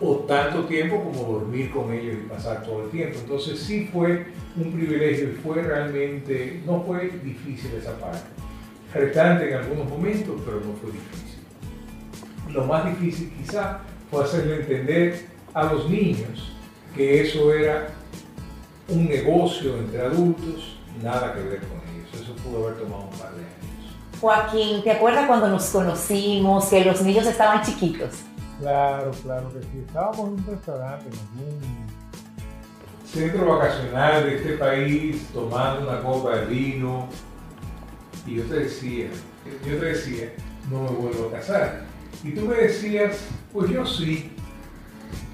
o 0.00 0.16
tanto 0.26 0.64
tiempo 0.64 1.02
como 1.04 1.38
dormir 1.38 1.70
con 1.70 1.92
ellos 1.92 2.16
y 2.24 2.28
pasar 2.28 2.64
todo 2.64 2.84
el 2.84 2.90
tiempo. 2.90 3.18
Entonces 3.20 3.60
sí 3.60 3.88
fue 3.92 4.26
un 4.56 4.72
privilegio 4.72 5.28
y 5.28 5.32
fue 5.32 5.62
realmente, 5.62 6.60
no 6.66 6.82
fue 6.82 7.08
difícil 7.22 7.70
esa 7.78 7.96
parte. 7.98 8.26
Retante 8.92 9.48
en 9.48 9.58
algunos 9.58 9.88
momentos, 9.88 10.40
pero 10.44 10.56
no 10.56 10.72
fue 10.74 10.90
difícil. 10.90 11.40
Lo 12.52 12.64
más 12.64 12.84
difícil 12.86 13.32
quizá 13.38 13.80
fue 14.12 14.24
hacerle 14.24 14.56
entender 14.56 15.26
a 15.54 15.72
los 15.72 15.88
niños 15.88 16.52
que 16.94 17.22
eso 17.22 17.54
era 17.54 17.88
un 18.88 19.06
negocio 19.06 19.78
entre 19.78 20.02
adultos, 20.02 20.76
nada 21.02 21.32
que 21.32 21.40
ver 21.40 21.60
con 21.60 21.78
ellos. 21.78 22.22
Eso 22.22 22.36
pudo 22.36 22.66
haber 22.66 22.82
tomado 22.82 23.04
un 23.04 23.18
par 23.18 23.30
de 23.32 23.40
años. 23.40 23.96
Joaquín, 24.20 24.82
¿te 24.84 24.90
acuerdas 24.90 25.26
cuando 25.26 25.48
nos 25.48 25.64
conocimos, 25.70 26.66
que 26.66 26.84
los 26.84 27.00
niños 27.00 27.26
estaban 27.26 27.64
chiquitos? 27.64 28.10
Claro, 28.60 29.12
claro 29.22 29.50
que 29.54 29.62
sí. 29.62 29.82
Estábamos 29.86 30.18
en 30.18 30.34
un 30.34 30.46
restaurante, 30.46 31.06
en 31.06 31.46
un 31.46 31.86
centro 33.06 33.46
vacacional 33.46 34.24
de 34.24 34.36
este 34.36 34.52
país, 34.58 35.26
tomando 35.32 35.88
una 35.88 36.02
copa 36.02 36.36
de 36.36 36.46
vino. 36.46 37.08
Y 38.26 38.34
yo 38.34 38.42
te 38.44 38.56
decía, 38.56 39.06
yo 39.66 39.78
te 39.78 39.86
decía, 39.86 40.34
no 40.70 40.82
me 40.82 40.90
vuelvo 40.90 41.28
a 41.28 41.38
casar. 41.38 41.80
Y 42.22 42.32
tú 42.32 42.42
me 42.42 42.56
decías, 42.56 43.16
pues 43.52 43.70
yo 43.70 43.84
sí, 43.84 44.30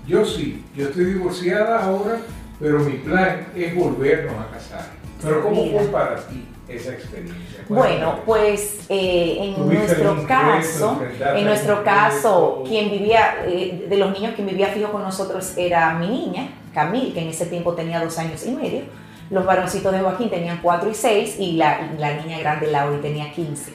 yo 0.06 0.24
sí, 0.24 0.64
yo 0.74 0.88
estoy 0.88 1.04
divorciada 1.04 1.84
ahora, 1.84 2.18
pero 2.58 2.80
mi 2.80 2.94
plan 2.98 3.48
es 3.54 3.74
volvernos 3.76 4.34
a 4.34 4.50
casar. 4.50 4.86
Pero 5.22 5.42
¿cómo 5.42 5.66
fue 5.66 5.86
para 5.88 6.16
ti 6.26 6.46
esa 6.68 6.92
experiencia? 6.92 7.64
Bueno, 7.68 8.20
pues 8.24 8.80
eh, 8.88 9.54
en 9.56 9.66
nuestro 9.68 10.26
caso, 10.26 11.00
en 11.34 11.44
nuestro 11.44 11.84
caso, 11.84 12.64
quien 12.66 12.90
vivía, 12.90 13.44
eh, 13.46 13.86
de 13.88 13.96
los 13.96 14.12
niños 14.12 14.34
quien 14.34 14.46
vivía 14.46 14.68
fijo 14.68 14.90
con 14.90 15.02
nosotros 15.02 15.54
era 15.56 15.94
mi 15.94 16.08
niña, 16.08 16.48
Camille, 16.72 17.12
que 17.12 17.20
en 17.20 17.28
ese 17.28 17.46
tiempo 17.46 17.74
tenía 17.74 18.02
dos 18.02 18.18
años 18.18 18.46
y 18.46 18.52
medio. 18.52 18.82
Los 19.30 19.44
varoncitos 19.44 19.92
de 19.92 20.00
Joaquín 20.00 20.30
tenían 20.30 20.60
cuatro 20.62 20.88
y 20.88 20.94
seis 20.94 21.36
y 21.38 21.52
la, 21.52 21.90
la 21.98 22.14
niña 22.14 22.38
grande 22.38 22.70
Laura 22.70 22.98
tenía 23.00 23.30
quince. 23.32 23.72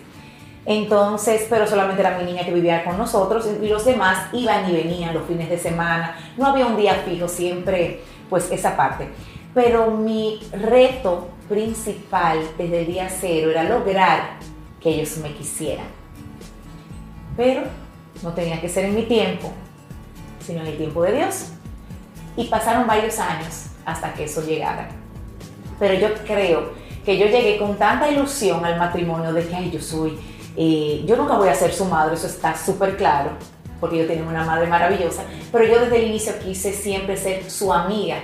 Entonces, 0.65 1.46
pero 1.50 1.67
solamente 1.67 2.01
era 2.01 2.17
mi 2.17 2.24
niña 2.24 2.46
que 2.46 2.53
vivía 2.53 2.86
con 2.86 2.98
nosotros 2.98 3.48
y 3.62 3.67
los 3.67 3.84
demás 3.84 4.27
iban 4.32 4.70
y 4.70 4.74
venían 4.74 5.13
los 5.13 5.27
fines 5.27 5.50
de 5.50 5.58
semana. 5.58 6.15
No 6.38 6.48
había 6.48 6.65
un 6.65 6.77
día 6.77 7.03
fijo, 7.05 7.27
siempre 7.27 8.01
pues 8.29 8.50
esa 8.51 8.77
parte. 8.77 9.10
Pero 9.53 9.91
mi 9.91 10.39
reto 10.51 11.27
principal 11.50 12.39
desde 12.58 12.86
día 12.86 13.10
cero 13.10 13.51
era 13.51 13.63
lograr 13.63 14.38
que 14.79 14.89
ellos 14.89 15.17
me 15.17 15.34
quisieran. 15.34 15.86
Pero 17.36 17.63
no 18.22 18.32
tenía 18.34 18.62
que 18.62 18.70
ser 18.70 18.86
en 18.86 18.96
mi 18.96 19.03
tiempo, 19.03 19.51
sino 20.39 20.62
en 20.62 20.67
el 20.67 20.77
tiempo 20.77 21.03
de 21.03 21.17
Dios. 21.17 21.50
Y 22.38 22.46
pasaron 22.46 22.88
varios 22.88 23.20
años 23.20 23.67
hasta 23.86 24.13
que 24.13 24.24
eso 24.24 24.41
llegara. 24.41 24.89
Pero 25.77 25.93
yo 25.96 26.13
creo 26.25 26.72
que 27.05 27.17
yo 27.17 27.25
llegué 27.25 27.58
con 27.58 27.77
tanta 27.77 28.10
ilusión 28.10 28.63
al 28.65 28.77
matrimonio 28.77 29.34
de 29.34 29.46
que 29.46 29.55
Ay, 29.55 29.72
yo 29.72 29.82
soy 29.82 30.17
eh, 30.55 31.03
yo 31.05 31.15
nunca 31.15 31.38
voy 31.38 31.50
a 31.50 31.55
ser 31.55 31.74
su 31.74 31.86
madre, 31.86 32.15
eso 32.15 32.27
está 32.27 32.55
súper 32.55 32.98
claro, 32.98 33.31
porque 33.79 33.98
yo 33.98 34.07
tengo 34.07 34.29
una 34.29 34.45
madre 34.45 34.67
maravillosa, 34.67 35.24
pero 35.51 35.65
yo 35.65 35.81
desde 35.81 35.98
el 35.98 36.07
inicio 36.10 36.33
quise 36.39 36.74
siempre 36.74 37.17
ser 37.17 37.50
su 37.50 37.74
amiga. 37.74 38.17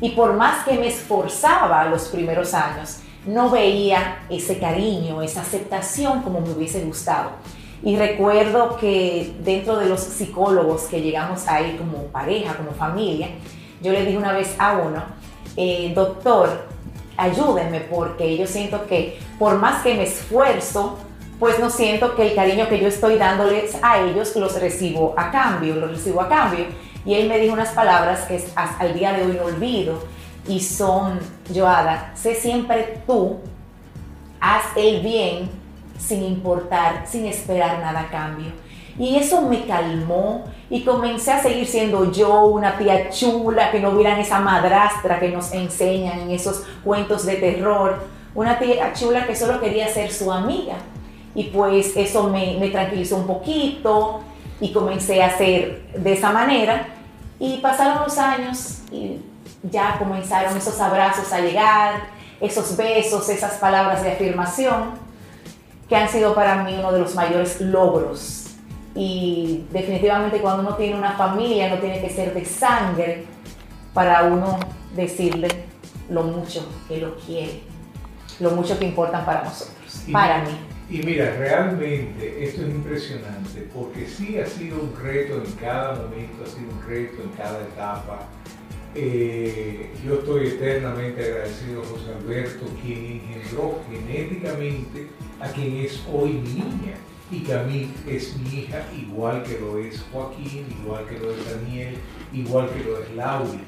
Y 0.00 0.10
por 0.10 0.34
más 0.34 0.64
que 0.64 0.74
me 0.74 0.88
esforzaba 0.88 1.84
los 1.86 2.08
primeros 2.08 2.54
años, 2.54 2.98
no 3.26 3.50
veía 3.50 4.20
ese 4.30 4.58
cariño, 4.58 5.22
esa 5.22 5.40
aceptación 5.40 6.22
como 6.22 6.40
me 6.40 6.50
hubiese 6.50 6.84
gustado. 6.84 7.30
Y 7.82 7.96
recuerdo 7.96 8.76
que 8.76 9.34
dentro 9.40 9.76
de 9.76 9.86
los 9.86 10.00
psicólogos 10.00 10.82
que 10.82 11.00
llegamos 11.00 11.46
ahí 11.46 11.76
como 11.76 12.04
pareja, 12.04 12.54
como 12.56 12.72
familia, 12.72 13.28
yo 13.80 13.92
le 13.92 14.04
dije 14.04 14.16
una 14.16 14.32
vez 14.32 14.54
a 14.58 14.78
uno, 14.78 15.02
eh, 15.56 15.92
doctor, 15.94 16.66
ayúdenme 17.16 17.80
porque 17.80 18.36
yo 18.36 18.46
siento 18.46 18.86
que 18.86 19.18
por 19.38 19.58
más 19.58 19.82
que 19.82 19.94
me 19.94 20.04
esfuerzo, 20.04 20.98
pues 21.38 21.60
no 21.60 21.70
siento 21.70 22.16
que 22.16 22.28
el 22.28 22.34
cariño 22.34 22.68
que 22.68 22.80
yo 22.80 22.88
estoy 22.88 23.16
dándoles 23.16 23.76
a 23.82 24.00
ellos 24.00 24.34
los 24.34 24.60
recibo 24.60 25.14
a 25.16 25.30
cambio, 25.30 25.76
los 25.76 25.90
recibo 25.90 26.20
a 26.20 26.28
cambio. 26.28 26.66
Y 27.04 27.14
él 27.14 27.28
me 27.28 27.38
dijo 27.38 27.52
unas 27.52 27.70
palabras 27.70 28.22
que 28.22 28.42
al 28.56 28.94
día 28.94 29.12
de 29.12 29.24
hoy 29.24 29.36
no 29.36 29.44
olvido 29.44 30.02
y 30.48 30.60
son, 30.60 31.20
Joada, 31.54 32.12
sé 32.16 32.34
siempre 32.34 33.02
tú, 33.06 33.38
haz 34.40 34.64
el 34.76 35.00
bien 35.00 35.48
sin 35.96 36.24
importar, 36.24 37.04
sin 37.06 37.26
esperar 37.26 37.78
nada 37.78 38.00
a 38.00 38.08
cambio. 38.10 38.50
Y 38.98 39.16
eso 39.16 39.42
me 39.42 39.64
calmó 39.64 40.44
y 40.68 40.82
comencé 40.82 41.30
a 41.30 41.40
seguir 41.40 41.66
siendo 41.66 42.10
yo 42.10 42.46
una 42.46 42.76
tía 42.76 43.10
chula, 43.10 43.70
que 43.70 43.78
no 43.78 43.90
hubieran 43.90 44.18
esa 44.18 44.40
madrastra 44.40 45.20
que 45.20 45.28
nos 45.28 45.52
enseñan 45.52 46.18
en 46.18 46.30
esos 46.32 46.64
cuentos 46.82 47.24
de 47.24 47.36
terror, 47.36 48.04
una 48.34 48.58
tía 48.58 48.92
chula 48.92 49.24
que 49.24 49.36
solo 49.36 49.60
quería 49.60 49.86
ser 49.86 50.10
su 50.10 50.32
amiga 50.32 50.74
y 51.34 51.44
pues 51.44 51.96
eso 51.96 52.28
me, 52.28 52.68
tranquilizó 52.70 53.16
un 53.16 53.26
poquito 53.26 54.20
y 54.60 54.72
comencé 54.72 55.22
a 55.22 55.26
hacer 55.26 55.92
de 55.96 56.12
esa 56.12 56.32
manera 56.32 56.88
y 57.38 57.58
pasaron 57.58 58.02
los 58.04 58.18
años 58.18 58.78
y 58.90 59.20
ya 59.62 59.96
comenzaron 59.98 60.56
esos 60.56 60.80
abrazos 60.80 61.32
a 61.32 61.40
llegar, 61.40 62.08
esos 62.40 62.76
besos, 62.76 63.28
esas 63.28 63.54
palabras 63.54 64.02
de 64.02 64.12
afirmación 64.12 64.94
que 65.88 65.96
han 65.96 66.08
sido 66.08 66.34
para 66.34 66.62
mí 66.62 66.74
uno 66.78 66.92
de 66.92 67.00
los 67.00 67.14
mayores 67.14 67.60
logros. 67.60 68.44
Y 68.94 69.64
definitivamente 69.70 70.40
cuando 70.40 70.62
uno 70.62 70.74
tiene 70.76 70.96
una 70.96 71.12
familia 71.12 71.68
no 71.68 71.78
tiene 71.78 72.00
que 72.00 72.10
ser 72.10 72.34
de 72.34 72.44
sangre 72.44 73.26
para 73.94 74.24
uno 74.24 74.58
decirle 74.94 75.48
lo 76.10 76.22
mucho 76.22 76.66
que 76.88 76.98
lo 76.98 77.16
quiere, 77.16 77.62
lo 78.40 78.50
mucho 78.52 78.78
que 78.78 78.86
importan 78.86 79.24
para 79.24 79.44
nosotros, 79.44 80.02
para 80.12 80.42
mí. 80.42 80.67
Y 80.90 81.02
mira, 81.02 81.36
realmente 81.36 82.44
esto 82.44 82.62
es 82.62 82.68
impresionante 82.68 83.68
porque 83.74 84.06
sí 84.06 84.38
ha 84.38 84.46
sido 84.46 84.80
un 84.80 84.96
reto 84.96 85.34
en 85.44 85.52
cada 85.52 85.94
momento, 85.96 86.44
ha 86.44 86.46
sido 86.46 86.70
un 86.70 86.82
reto 86.88 87.22
en 87.22 87.28
cada 87.30 87.60
etapa. 87.60 88.26
Eh, 88.94 89.90
yo 90.02 90.14
estoy 90.14 90.46
eternamente 90.46 91.22
agradecido 91.22 91.82
a 91.82 91.86
José 91.86 92.14
Alberto, 92.14 92.64
quien 92.82 93.20
engendró 93.20 93.80
genéticamente 93.90 95.08
a 95.40 95.48
quien 95.48 95.76
es 95.76 96.02
hoy 96.10 96.32
mi 96.32 96.54
niña. 96.54 96.94
Y 97.30 97.40
que 97.40 97.52
a 97.52 97.62
mí 97.64 97.92
es 98.06 98.34
mi 98.38 98.60
hija, 98.60 98.82
igual 98.96 99.42
que 99.42 99.60
lo 99.60 99.76
es 99.78 100.02
Joaquín, 100.10 100.64
igual 100.82 101.04
que 101.06 101.18
lo 101.18 101.32
es 101.32 101.50
Daniel, 101.50 101.94
igual 102.32 102.70
que 102.70 102.82
lo 102.82 103.02
es 103.02 103.14
Lauri. 103.14 103.60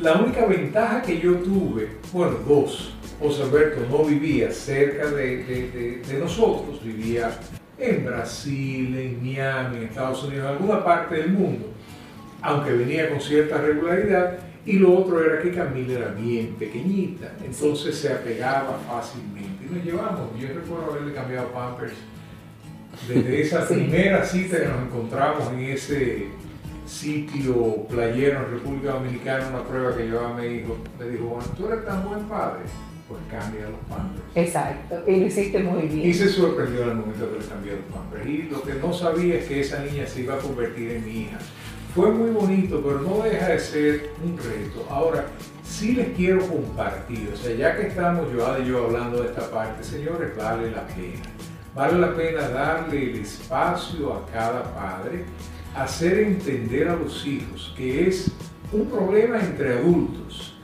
La 0.00 0.12
única 0.12 0.44
ventaja 0.44 1.00
que 1.00 1.18
yo 1.18 1.36
tuve, 1.36 1.88
bueno, 2.12 2.36
dos, 2.46 2.94
José 3.18 3.44
Alberto 3.44 3.80
no 3.90 4.04
vivía 4.04 4.50
cerca 4.50 5.06
de, 5.06 6.02
nosotros, 6.20 6.84
vivía 6.84 7.30
en 7.78 8.04
Brasil, 8.04 8.94
en 8.94 9.22
Miami, 9.22 9.78
en 9.78 9.82
Estados 9.84 10.22
Unidos, 10.24 10.44
en 10.44 10.52
alguna 10.52 10.84
parte 10.84 11.14
del 11.14 11.30
mundo, 11.30 11.72
aunque 12.42 12.72
venía 12.72 13.08
con 13.08 13.22
cierta 13.22 13.56
regularidad, 13.56 14.38
y 14.66 14.74
lo 14.74 14.98
otro 14.98 15.24
era 15.24 15.40
que 15.40 15.52
Camila 15.52 15.94
era 15.94 16.08
bien 16.08 16.56
pequeñita, 16.58 17.32
entonces 17.42 17.96
se 17.96 18.12
apegaba 18.12 18.78
fácilmente. 18.86 19.64
Y 19.64 19.74
nos 19.74 19.82
llevamos, 19.82 20.38
yo 20.38 20.48
recuerdo 20.48 20.90
haberle 20.90 21.14
cambiado 21.14 21.48
Pampers 21.52 21.94
desde 23.08 23.40
esa 23.40 23.66
primera 23.66 24.22
cita 24.24 24.58
que 24.58 24.68
nos 24.68 24.82
encontramos 24.82 25.50
en 25.52 25.60
ese 25.60 26.26
sitio 26.86 27.86
playero 27.88 28.40
en 28.40 28.50
República 28.52 28.92
Dominicana, 28.92 29.48
una 29.48 29.64
prueba 29.64 29.96
que 29.96 30.04
llevaba 30.04 30.34
me 30.34 30.46
dijo, 30.48 30.76
me 30.98 31.08
dijo, 31.08 31.24
bueno, 31.26 31.44
tú 31.56 31.66
eres 31.66 31.84
tan 31.84 32.08
buen 32.08 32.24
padre 32.24 32.60
pues 33.08 33.20
cambia 33.30 33.68
los 33.68 33.78
pampers. 33.88 34.24
Exacto, 34.34 35.02
y 35.06 35.20
lo 35.20 35.26
hiciste 35.26 35.60
muy 35.60 35.82
bien. 35.82 36.10
Y 36.10 36.12
se 36.14 36.28
sorprendió 36.28 36.82
en 36.82 36.90
el 36.90 36.96
momento 36.96 37.30
que 37.32 37.38
le 37.38 37.46
cambió 37.46 37.72
los 37.74 37.84
pampers. 37.94 38.26
Y 38.26 38.42
lo 38.44 38.62
que 38.62 38.74
no 38.74 38.92
sabía 38.92 39.36
es 39.36 39.46
que 39.46 39.60
esa 39.60 39.84
niña 39.84 40.06
se 40.06 40.22
iba 40.22 40.34
a 40.34 40.38
convertir 40.38 40.90
en 40.90 41.04
mi 41.04 41.20
hija. 41.22 41.38
Fue 41.94 42.10
muy 42.10 42.30
bonito, 42.30 42.82
pero 42.84 43.00
no 43.00 43.22
deja 43.22 43.48
de 43.48 43.58
ser 43.60 44.10
un 44.22 44.36
reto. 44.36 44.86
Ahora, 44.90 45.26
sí 45.64 45.92
les 45.92 46.08
quiero 46.16 46.46
compartir, 46.46 47.30
o 47.32 47.36
sea, 47.36 47.54
ya 47.54 47.76
que 47.76 47.86
estamos 47.86 48.30
yo 48.32 48.58
y 48.62 48.68
yo 48.68 48.86
hablando 48.86 49.22
de 49.22 49.28
esta 49.28 49.50
parte, 49.50 49.82
señores, 49.82 50.36
vale 50.36 50.70
la 50.72 50.86
pena. 50.88 51.22
Vale 51.76 51.98
la 51.98 52.14
pena 52.14 52.48
darle 52.48 53.10
el 53.10 53.16
espacio 53.20 54.14
a 54.14 54.26
cada 54.32 54.62
padre, 54.74 55.26
hacer 55.76 56.20
entender 56.20 56.88
a 56.88 56.96
los 56.96 57.26
hijos 57.26 57.74
que 57.76 58.08
es 58.08 58.32
un 58.72 58.86
problema 58.86 59.38
entre 59.38 59.74
adultos. 59.74 60.56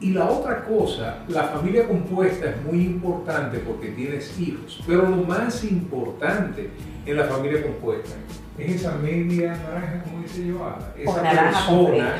Y 0.00 0.10
la 0.10 0.28
otra 0.28 0.64
cosa, 0.64 1.24
la 1.28 1.44
familia 1.44 1.86
compuesta 1.86 2.50
es 2.50 2.62
muy 2.64 2.84
importante 2.84 3.58
porque 3.60 3.90
tienes 3.90 4.36
hijos, 4.40 4.82
pero 4.88 5.08
lo 5.08 5.18
más 5.18 5.62
importante 5.62 6.68
en 7.06 7.16
la 7.16 7.26
familia 7.26 7.62
compuesta 7.62 8.16
es 8.58 8.80
esa 8.80 8.96
media 8.96 9.56
naranja, 9.56 10.02
como 10.02 10.22
dice 10.22 10.52
Joana, 10.52 10.92
esa 10.98 11.22
persona 11.22 12.14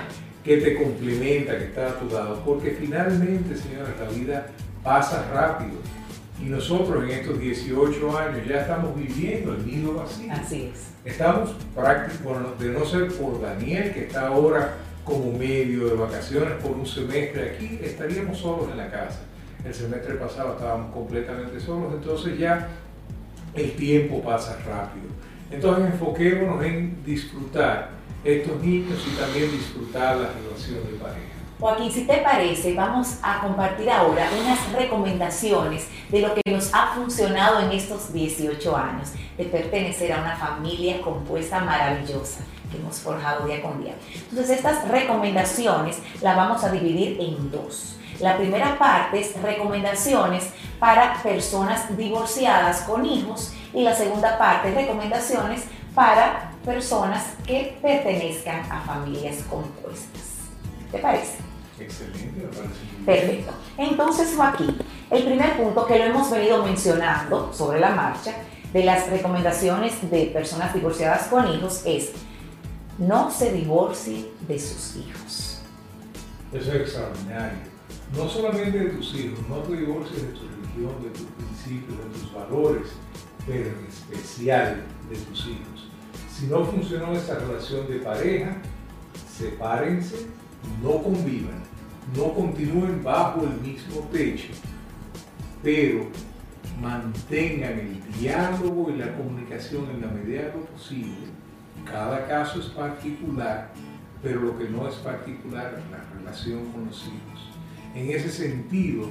que 0.45 0.59
te 0.59 0.77
complementa, 0.77 1.59
que 1.59 1.65
está 1.65 1.89
a 1.89 1.99
tu 1.99 2.15
lado, 2.15 2.41
porque 2.45 2.71
finalmente, 2.79 3.57
señora, 3.57 3.93
la 4.01 4.09
vida 4.09 4.47
pasa 4.85 5.29
rápido 5.35 5.81
Y 6.41 6.45
nosotros 6.45 7.05
en 7.05 7.11
estos 7.11 7.41
18 7.41 8.19
años 8.19 8.47
ya 8.47 8.61
estamos 8.61 8.95
viviendo 8.95 9.55
el 9.55 9.67
nido 9.67 9.95
vacío. 9.95 10.33
Así 10.33 10.71
es. 10.73 10.91
Estamos 11.05 11.55
prácticamente, 11.75 12.65
de 12.65 12.79
no 12.79 12.85
ser 12.85 13.09
por 13.13 13.41
Daniel, 13.41 13.93
que 13.95 14.07
está 14.07 14.29
ahora 14.29 14.77
como 15.05 15.33
medio 15.33 15.87
de 15.87 15.95
vacaciones 15.95 16.55
por 16.63 16.73
un 16.73 16.85
semestre 16.85 17.55
aquí, 17.55 17.79
estaríamos 17.83 18.39
solos 18.39 18.69
en 18.71 18.77
la 18.77 18.91
casa. 18.91 19.21
El 19.65 19.73
semestre 19.73 20.15
pasado 20.15 20.55
estábamos 20.55 20.93
completamente 20.93 21.61
solos, 21.61 21.95
entonces 21.95 22.39
ya 22.39 22.69
el 23.55 23.73
tiempo 23.73 24.21
pasa 24.23 24.59
rápido. 24.67 25.07
Entonces 25.51 25.93
enfoquémonos 25.93 26.65
en 26.65 27.05
disfrutar 27.05 27.91
estos 28.25 28.61
niños 28.61 28.99
y 29.07 29.17
también 29.17 29.51
disfrutar 29.53 30.17
la 30.17 30.29
relación 30.33 30.85
de 30.91 30.99
pareja. 30.99 31.36
Joaquín, 31.59 31.91
si 31.91 32.03
te 32.03 32.19
parece, 32.19 32.75
vamos 32.75 33.17
a 33.23 33.41
compartir 33.41 33.91
ahora 33.91 34.29
unas 34.39 34.73
recomendaciones 34.73 35.89
de 36.11 36.21
lo 36.21 36.35
que 36.35 36.43
nos 36.51 36.73
ha 36.75 36.89
funcionado 36.95 37.61
en 37.61 37.73
estos 37.73 38.13
18 38.13 38.77
años 38.77 39.13
de 39.39 39.45
pertenecer 39.45 40.13
a 40.13 40.21
una 40.21 40.37
familia 40.37 41.01
compuesta 41.01 41.61
maravillosa 41.61 42.41
que 42.71 42.77
hemos 42.77 43.01
forjado 43.01 43.47
día 43.47 43.63
con 43.63 43.83
día. 43.83 43.95
Entonces, 44.29 44.59
estas 44.59 44.87
recomendaciones 44.89 45.99
las 46.21 46.37
vamos 46.37 46.63
a 46.63 46.71
dividir 46.71 47.19
en 47.23 47.51
dos. 47.51 47.97
La 48.21 48.37
primera 48.37 48.79
parte 48.79 49.21
es 49.21 49.41
recomendaciones 49.41 50.51
para 50.79 51.23
personas 51.23 51.97
divorciadas 51.97 52.83
con 52.83 53.07
hijos 53.07 53.55
y 53.73 53.83
la 53.83 53.95
segunda 53.95 54.37
parte 54.37 54.69
es 54.69 54.75
recomendaciones 54.75 55.65
para 55.95 56.51
personas 56.67 57.25
que 57.47 57.79
pertenezcan 57.81 58.71
a 58.71 58.83
familias 58.83 59.37
compuestas. 59.49 60.37
¿Te 60.93 60.99
parece? 60.99 61.46
Excelente. 61.79 62.49
Perfecto. 63.05 63.53
Entonces, 63.77 64.35
Joaquín, 64.37 64.77
el 65.11 65.25
primer 65.25 65.57
punto 65.57 65.87
que 65.87 65.99
lo 65.99 66.05
hemos 66.05 66.31
venido 66.31 66.65
mencionando 66.65 67.53
sobre 67.53 67.81
la 67.81 67.91
marcha 67.91 68.35
de 68.73 68.85
las 68.85 69.09
recomendaciones 69.11 70.11
de 70.11 70.27
personas 70.27 70.75
divorciadas 70.75 71.29
con 71.29 71.49
hijos 71.49 71.83
es 71.85 72.13
no 72.99 73.31
se 73.31 73.53
divorcie 73.53 74.31
de 74.49 74.59
sus 74.59 74.97
hijos. 74.97 75.61
Eso 76.53 76.73
es 76.73 76.81
extraordinario. 76.81 77.59
No 78.17 78.29
solamente 78.29 78.79
de 78.79 78.91
tus 78.91 79.15
hijos, 79.15 79.39
no 79.49 79.57
te 79.57 79.77
divorcies 79.77 80.23
de 80.23 80.29
tu 80.29 80.47
religión, 80.49 81.03
de 81.03 81.11
tus 81.11 81.27
principios, 81.27 81.99
de 81.99 82.21
tus 82.21 82.33
valores, 82.33 82.89
pero 83.47 83.71
en 83.71 83.87
especial 83.87 84.83
de 85.11 85.17
tus 85.17 85.47
hijos. 85.47 85.89
Si 86.33 86.47
no 86.47 86.65
funcionó 86.65 87.13
esa 87.13 87.39
relación 87.39 87.89
de 87.89 87.99
pareja, 87.99 88.57
sepárense, 89.37 90.27
no 90.83 91.03
convivan, 91.03 91.63
no 92.17 92.35
continúen 92.35 93.03
bajo 93.03 93.43
el 93.43 93.61
mismo 93.61 94.01
techo, 94.13 94.49
pero 95.63 96.07
mantengan 96.81 97.79
el 97.79 98.13
diálogo 98.21 98.91
y 98.91 98.99
la 98.99 99.17
comunicación 99.17 99.89
en 99.91 100.01
la 100.03 100.09
medida 100.09 100.43
de 100.43 100.53
lo 100.53 100.65
posible. 100.67 101.27
Cada 101.85 102.27
caso 102.27 102.61
es 102.61 102.67
particular, 102.67 103.73
pero 104.23 104.41
lo 104.41 104.59
que 104.59 104.69
no 104.69 104.89
es 104.89 104.97
particular 104.97 105.75
es 105.79 105.91
la 105.91 106.05
relación 106.19 106.67
con 106.73 106.87
los 106.87 107.05
hijos. 107.07 107.51
En 107.95 108.11
ese 108.11 108.31
sentido, 108.31 109.09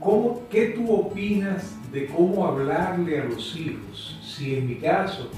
¿cómo, 0.00 0.42
¿qué 0.50 0.66
tú 0.76 0.92
opinas 0.92 1.74
de 1.92 2.06
cómo 2.06 2.46
hablarle 2.46 3.20
a 3.20 3.24
los 3.24 3.56
hijos 3.56 4.18
si 4.22 4.56
en 4.56 4.68
mi 4.68 4.74
caso 4.76 5.30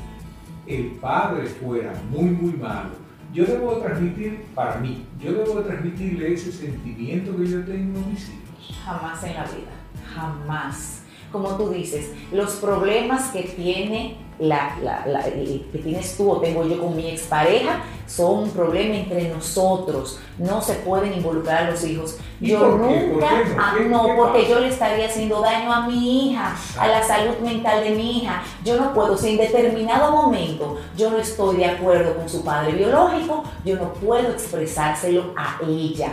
el 0.67 0.87
padre 1.01 1.47
fuera 1.47 1.93
muy, 2.11 2.31
muy 2.31 2.53
malo? 2.53 3.10
Yo 3.33 3.45
debo 3.45 3.77
transmitir, 3.77 4.45
para 4.55 4.77
mí, 4.81 5.05
yo 5.23 5.33
debo 5.33 5.61
transmitirle 5.61 6.35
ese 6.35 6.51
sentimiento 6.51 7.37
que 7.37 7.47
yo 7.47 7.65
tengo 7.65 8.01
a 8.01 8.07
mis 8.09 8.29
hijos. 8.29 8.77
Jamás 8.85 9.23
en 9.23 9.35
la 9.35 9.45
vida, 9.45 9.73
jamás. 10.15 11.03
Como 11.31 11.57
tú 11.57 11.71
dices, 11.71 12.13
los 12.33 12.55
problemas 12.57 13.31
que 13.31 13.43
tiene 13.43 14.17
la, 14.41 14.77
la, 14.83 15.05
la, 15.07 15.23
que 15.25 15.81
tienes 15.83 16.17
tú 16.17 16.31
o 16.31 16.41
tengo 16.41 16.65
yo 16.65 16.81
con 16.81 16.97
mi 16.97 17.11
expareja 17.11 17.83
son 18.07 18.45
un 18.45 18.51
problema 18.51 18.97
entre 18.97 19.29
nosotros. 19.29 20.19
No 20.39 20.61
se 20.61 20.75
pueden 20.75 21.13
involucrar 21.15 21.65
a 21.65 21.71
los 21.71 21.85
hijos. 21.85 22.17
Yo 22.41 22.77
nunca, 22.77 23.29
ah, 23.59 23.77
no, 23.87 24.17
porque 24.17 24.49
yo 24.49 24.59
le 24.59 24.69
estaría 24.69 25.07
haciendo 25.07 25.41
daño 25.41 25.73
a 25.73 25.87
mi 25.87 26.31
hija, 26.31 26.57
a 26.79 26.89
la 26.89 27.03
salud 27.03 27.37
mental 27.39 27.85
de 27.85 27.91
mi 27.91 28.19
hija. 28.19 28.43
Yo 28.65 28.77
no 28.77 28.93
puedo, 28.95 29.17
si 29.17 29.31
en 29.31 29.37
determinado 29.37 30.11
momento 30.11 30.79
yo 30.97 31.11
no 31.11 31.19
estoy 31.19 31.59
de 31.59 31.67
acuerdo 31.67 32.17
con 32.17 32.29
su 32.29 32.43
padre 32.43 32.73
biológico, 32.73 33.45
yo 33.65 33.77
no 33.77 33.93
puedo 33.93 34.31
expresárselo 34.31 35.35
a 35.37 35.61
ella. 35.67 36.11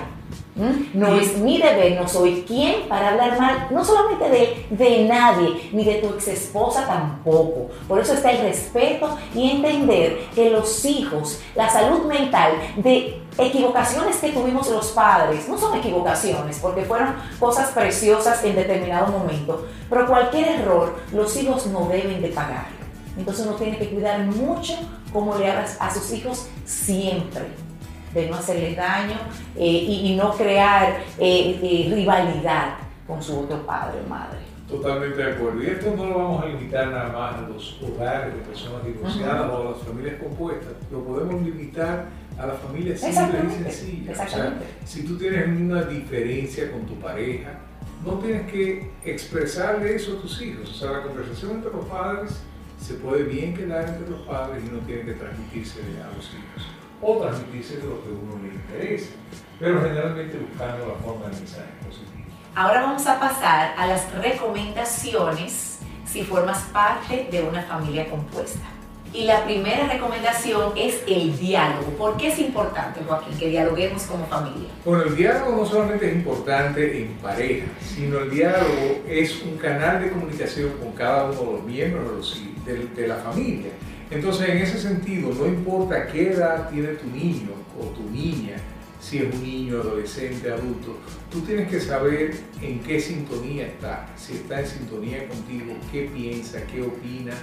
¿Mm? 0.57 0.99
No 0.99 1.15
es 1.15 1.37
mi 1.37 1.59
deber, 1.59 2.01
no 2.01 2.07
soy 2.07 2.43
quien 2.47 2.89
para 2.89 3.09
hablar 3.09 3.39
mal, 3.39 3.67
no 3.69 3.85
solamente 3.85 4.27
de, 4.29 4.65
de 4.71 5.05
nadie, 5.05 5.69
ni 5.71 5.85
de 5.85 5.95
tu 5.95 6.09
ex 6.09 6.27
esposa 6.29 6.87
tampoco. 6.87 7.69
Por 7.87 7.99
eso 7.99 8.13
está 8.13 8.31
el 8.31 8.41
respeto 8.41 9.17
y 9.35 9.51
entender 9.51 10.17
que 10.33 10.49
los 10.49 10.83
hijos, 10.85 11.41
la 11.55 11.69
salud 11.69 12.05
mental 12.05 12.53
de 12.77 13.21
equivocaciones 13.37 14.17
que 14.17 14.31
tuvimos 14.31 14.67
los 14.69 14.87
padres, 14.87 15.47
no 15.47 15.59
son 15.59 15.77
equivocaciones, 15.77 16.57
porque 16.59 16.81
fueron 16.81 17.13
cosas 17.39 17.69
preciosas 17.69 18.43
en 18.43 18.55
determinado 18.55 19.11
momento, 19.11 19.67
pero 19.89 20.07
cualquier 20.07 20.61
error 20.61 20.95
los 21.13 21.37
hijos 21.37 21.67
no 21.67 21.87
deben 21.87 22.19
de 22.19 22.29
pagarlo. 22.29 22.77
Entonces 23.15 23.45
uno 23.45 23.55
tiene 23.55 23.77
que 23.77 23.89
cuidar 23.89 24.19
mucho 24.21 24.73
cómo 25.13 25.35
le 25.35 25.51
hablas 25.51 25.77
a 25.79 25.93
sus 25.93 26.11
hijos 26.13 26.47
siempre 26.65 27.66
de 28.13 28.29
no 28.29 28.35
hacerles 28.35 28.75
daño 28.75 29.15
eh, 29.55 29.65
y, 29.65 30.11
y, 30.11 30.15
no 30.15 30.33
crear 30.33 31.01
eh, 31.19 31.59
eh, 31.61 31.91
rivalidad 31.93 32.75
con 33.05 33.21
su 33.21 33.39
otro 33.39 33.65
padre 33.65 33.99
o 34.05 34.09
madre. 34.09 34.39
Totalmente 34.67 35.23
de 35.23 35.31
acuerdo. 35.33 35.63
Y 35.63 35.67
esto 35.67 35.93
no 35.95 36.05
lo 36.05 36.17
vamos 36.17 36.43
a 36.43 36.47
limitar 36.47 36.87
nada 36.87 37.09
más 37.09 37.35
a 37.35 37.41
los 37.47 37.81
hogares 37.81 38.33
de 38.33 38.41
personas 38.41 38.85
divorciadas 38.85 39.45
uh 39.45 39.53
-huh. 39.53 39.55
o 39.55 39.67
a 39.67 39.71
las 39.71 39.83
familias 39.83 40.15
compuestas. 40.21 40.73
Lo 40.91 41.03
podemos 41.05 41.41
limitar 41.41 42.05
a 42.37 42.47
las 42.47 42.59
familias 42.59 42.99
simples 42.99 43.43
y 43.45 43.63
sencillas. 43.63 44.19
O 44.19 44.27
sea, 44.29 44.53
si 44.85 45.03
tú 45.03 45.17
tienes 45.17 45.47
una 45.47 45.83
diferencia 45.83 46.69
con 46.71 46.85
tu 46.85 46.95
pareja, 46.95 47.59
no 48.05 48.13
tienes 48.19 48.51
que 48.51 48.91
expresarle 49.05 49.95
eso 49.95 50.17
a 50.17 50.21
tus 50.21 50.41
hijos. 50.41 50.69
O 50.69 50.73
sea, 50.73 50.91
la 50.91 51.03
conversación 51.03 51.51
entre 51.51 51.71
los 51.71 51.85
padres 51.85 52.41
se 52.77 52.95
puede 52.95 53.23
bien 53.23 53.55
quedar 53.55 53.87
entre 53.87 54.09
los 54.09 54.21
padres 54.27 54.63
y 54.65 54.69
no 54.69 54.79
tiene 54.79 55.03
que 55.03 55.13
transmitirse 55.13 55.79
a 55.79 56.15
los 56.15 56.25
hijos 56.25 56.76
o 57.01 57.17
transmitirse 57.17 57.75
lo 57.75 58.03
que 58.03 58.09
a 58.09 58.13
uno 58.13 58.41
le 58.41 58.53
interesa, 58.53 59.11
pero 59.59 59.81
generalmente 59.81 60.37
buscando 60.37 60.87
la 60.87 60.95
forma 60.95 61.25
de 61.27 61.35
mensaje 61.35 61.69
positivo. 61.85 62.07
Ahora 62.55 62.81
vamos 62.81 63.05
a 63.05 63.19
pasar 63.19 63.75
a 63.77 63.87
las 63.87 64.11
recomendaciones 64.15 65.79
si 66.05 66.23
formas 66.23 66.59
parte 66.73 67.27
de 67.31 67.43
una 67.43 67.61
familia 67.63 68.09
compuesta. 68.09 68.65
Y 69.13 69.23
la 69.23 69.45
primera 69.45 69.87
recomendación 69.87 70.73
es 70.75 71.01
el 71.07 71.37
diálogo. 71.37 71.91
¿Por 71.97 72.17
qué 72.17 72.27
es 72.27 72.39
importante, 72.39 72.99
Joaquín, 73.07 73.37
que 73.37 73.49
dialoguemos 73.49 74.03
como 74.03 74.25
familia? 74.25 74.69
Bueno, 74.83 75.03
el 75.03 75.15
diálogo 75.15 75.55
no 75.55 75.65
solamente 75.65 76.09
es 76.09 76.15
importante 76.15 77.01
en 77.01 77.13
pareja, 77.13 77.67
sino 77.79 78.19
el 78.19 78.29
diálogo 78.29 79.01
es 79.07 79.41
un 79.43 79.57
canal 79.57 80.01
de 80.01 80.11
comunicación 80.11 80.71
con 80.79 80.91
cada 80.91 81.25
uno 81.25 81.39
de 81.39 81.51
los 81.53 81.63
miembros 81.63 82.41
de 82.65 83.07
la 83.07 83.15
familia. 83.15 83.71
Entonces, 84.09 84.49
en 84.49 84.57
ese 84.57 84.79
sentido, 84.79 85.33
no 85.33 85.45
importa 85.45 86.07
qué 86.07 86.31
edad 86.31 86.69
tiene 86.69 86.89
tu 86.89 87.07
niño 87.07 87.49
o 87.79 87.85
tu 87.87 88.09
niña, 88.09 88.55
si 89.01 89.19
es 89.19 89.33
un 89.33 89.43
niño, 89.43 89.81
adolescente, 89.81 90.49
adulto, 90.49 90.97
tú 91.29 91.41
tienes 91.41 91.69
que 91.69 91.79
saber 91.79 92.35
en 92.61 92.79
qué 92.79 92.99
sintonía 92.99 93.67
está, 93.67 94.07
si 94.15 94.33
está 94.33 94.61
en 94.61 94.67
sintonía 94.67 95.27
contigo, 95.27 95.73
qué 95.91 96.09
piensa, 96.13 96.65
qué 96.65 96.81
opina 96.81 97.33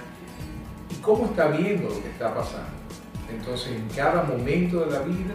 y 0.89 0.95
cómo 1.01 1.25
está 1.25 1.47
viendo 1.47 1.89
lo 1.89 2.01
que 2.01 2.09
está 2.09 2.33
pasando. 2.33 2.73
Entonces, 3.29 3.73
en 3.73 3.87
cada 3.95 4.23
momento 4.23 4.85
de 4.85 4.91
la 4.91 4.99
vida 4.99 5.33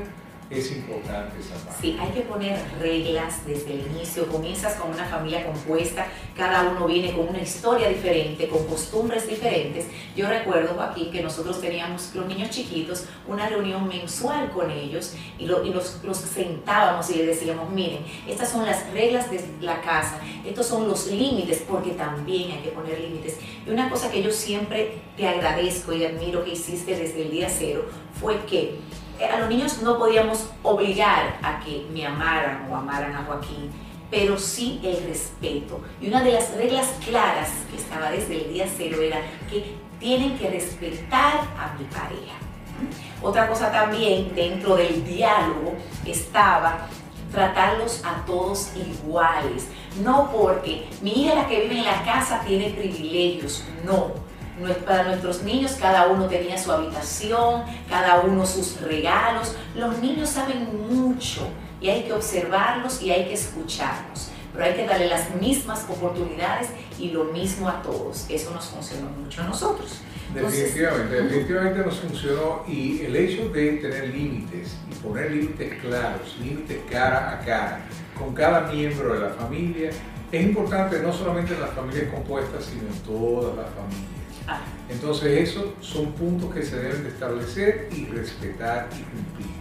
es 0.50 0.72
importante 0.72 1.38
esa 1.38 1.54
parte. 1.54 1.80
Sí, 1.80 1.96
hay 2.00 2.10
que 2.10 2.22
poner 2.22 2.58
reglas 2.80 3.46
desde 3.46 3.74
el 3.74 3.86
inicio. 3.92 4.26
Comienzas 4.26 4.74
con 4.74 4.90
una 4.90 5.04
familia 5.04 5.46
compuesta, 5.46 6.08
cada 6.36 6.68
uno 6.70 6.86
viene 6.86 7.12
con 7.12 7.28
una 7.28 7.40
historia 7.40 7.88
diferente, 7.88 8.48
con 8.48 8.66
costumbres 8.66 9.28
diferentes. 9.28 9.86
Yo 10.16 10.28
recuerdo, 10.28 10.74
Joaquín, 10.74 11.12
que 11.12 11.22
nosotros 11.22 11.60
teníamos, 11.60 12.12
los 12.16 12.26
niños 12.26 12.50
chiquitos, 12.50 13.04
una 13.28 13.48
reunión 13.48 13.86
mensual 13.86 14.50
con 14.50 14.70
ellos 14.72 15.14
y, 15.38 15.46
lo, 15.46 15.62
los, 15.64 16.16
sentábamos 16.16 17.08
y 17.10 17.14
les 17.14 17.26
decíamos, 17.26 17.70
miren, 17.70 18.00
estas 18.28 18.50
son 18.50 18.66
las 18.66 18.90
reglas 18.90 19.30
de 19.30 19.40
la 19.60 19.80
casa, 19.80 20.18
estos 20.44 20.66
son 20.66 20.88
los 20.88 21.06
límites, 21.06 21.62
porque 21.68 21.92
también 21.92 22.50
hay 22.50 22.58
que 22.58 22.70
poner 22.70 22.98
límites. 22.98 23.36
Y 23.64 23.70
una 23.70 23.88
cosa 23.88 24.10
que 24.10 24.20
yo 24.20 24.32
siempre 24.32 24.94
te 25.16 25.28
agradezco 25.28 25.92
y 25.92 26.04
admiro 26.04 26.44
que 26.44 26.52
hiciste 26.52 26.96
desde 26.96 27.22
el 27.22 27.30
día 27.30 27.48
cero 27.48 27.84
fue 28.20 28.44
que 28.46 28.80
a 29.24 29.38
los 29.38 29.48
niños 29.48 29.82
no 29.82 29.98
podíamos 29.98 30.50
obligar 30.62 31.38
a 31.42 31.60
que 31.60 31.86
me 31.92 32.06
amaran 32.06 32.68
o 32.70 32.76
amaran 32.76 33.14
a 33.14 33.24
Joaquín, 33.24 33.70
pero 34.10 34.38
sí 34.38 34.80
el 34.82 35.04
respeto. 35.08 35.80
Y 36.00 36.08
una 36.08 36.22
de 36.22 36.32
las 36.32 36.54
reglas 36.54 36.88
claras 37.04 37.50
que 37.70 37.76
estaba 37.76 38.10
desde 38.10 38.44
el 38.44 38.52
día 38.52 38.66
cero 38.76 39.00
era 39.00 39.20
que 39.48 39.74
tienen 39.98 40.36
que 40.38 40.50
respetar 40.50 41.40
a 41.58 41.76
mi 41.78 41.84
pareja. 41.86 42.34
Otra 43.22 43.46
cosa 43.48 43.70
también 43.70 44.34
dentro 44.34 44.76
del 44.76 45.04
diálogo 45.04 45.74
estaba 46.06 46.88
tratarlos 47.30 48.02
a 48.04 48.24
todos 48.24 48.72
iguales. 48.74 49.68
No 50.02 50.30
porque 50.32 50.88
mi 51.02 51.10
hija 51.10 51.34
la 51.34 51.46
que 51.46 51.62
vive 51.62 51.78
en 51.78 51.84
la 51.84 52.02
casa 52.04 52.40
tiene 52.46 52.70
privilegios, 52.70 53.64
no. 53.84 54.29
Para 54.84 55.04
nuestros 55.04 55.42
niños 55.42 55.76
cada 55.80 56.08
uno 56.08 56.26
tenía 56.26 56.58
su 56.58 56.70
habitación, 56.70 57.62
cada 57.88 58.20
uno 58.20 58.44
sus 58.44 58.80
regalos. 58.80 59.56
Los 59.74 59.98
niños 59.98 60.28
saben 60.28 60.68
mucho 60.90 61.48
y 61.80 61.88
hay 61.88 62.04
que 62.04 62.12
observarlos 62.12 63.02
y 63.02 63.10
hay 63.10 63.26
que 63.26 63.34
escucharlos. 63.34 64.30
Pero 64.52 64.64
hay 64.64 64.74
que 64.74 64.86
darle 64.86 65.08
las 65.08 65.34
mismas 65.36 65.84
oportunidades 65.88 66.68
y 66.98 67.10
lo 67.10 67.24
mismo 67.24 67.68
a 67.68 67.80
todos. 67.82 68.26
Eso 68.28 68.50
nos 68.50 68.66
funcionó 68.66 69.08
mucho 69.10 69.42
a 69.42 69.46
nosotros. 69.46 70.00
Definitivamente, 70.34 71.22
definitivamente 71.22 71.80
nos 71.80 71.98
funcionó 71.98 72.62
y 72.68 73.02
el 73.02 73.16
hecho 73.16 73.48
de 73.48 73.72
tener 73.72 74.08
límites 74.10 74.76
y 74.90 74.94
poner 74.96 75.30
límites 75.30 75.80
claros, 75.80 76.36
límites 76.40 76.78
cara 76.88 77.32
a 77.32 77.44
cara 77.44 77.80
con 78.16 78.32
cada 78.34 78.70
miembro 78.70 79.14
de 79.14 79.20
la 79.20 79.30
familia 79.30 79.90
es 80.30 80.42
importante 80.42 81.00
no 81.00 81.12
solamente 81.12 81.54
en 81.54 81.60
las 81.60 81.70
familias 81.70 82.12
compuestas, 82.12 82.64
sino 82.64 82.82
en 82.82 82.98
todas 83.00 83.56
las 83.56 83.66
familias. 83.70 84.19
Ah. 84.46 84.60
Entonces 84.88 85.48
esos 85.48 85.66
son 85.80 86.12
puntos 86.12 86.52
que 86.52 86.62
se 86.62 86.76
deben 86.76 87.02
de 87.02 87.10
establecer 87.10 87.88
y 87.92 88.06
respetar 88.06 88.88
y 88.92 89.02
cumplir. 89.02 89.60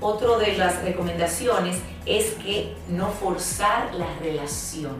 Otro 0.00 0.38
de 0.38 0.56
las 0.56 0.82
recomendaciones 0.82 1.78
es 2.06 2.32
que 2.34 2.74
no 2.88 3.10
forzar 3.10 3.94
la 3.94 4.06
relación. 4.18 4.96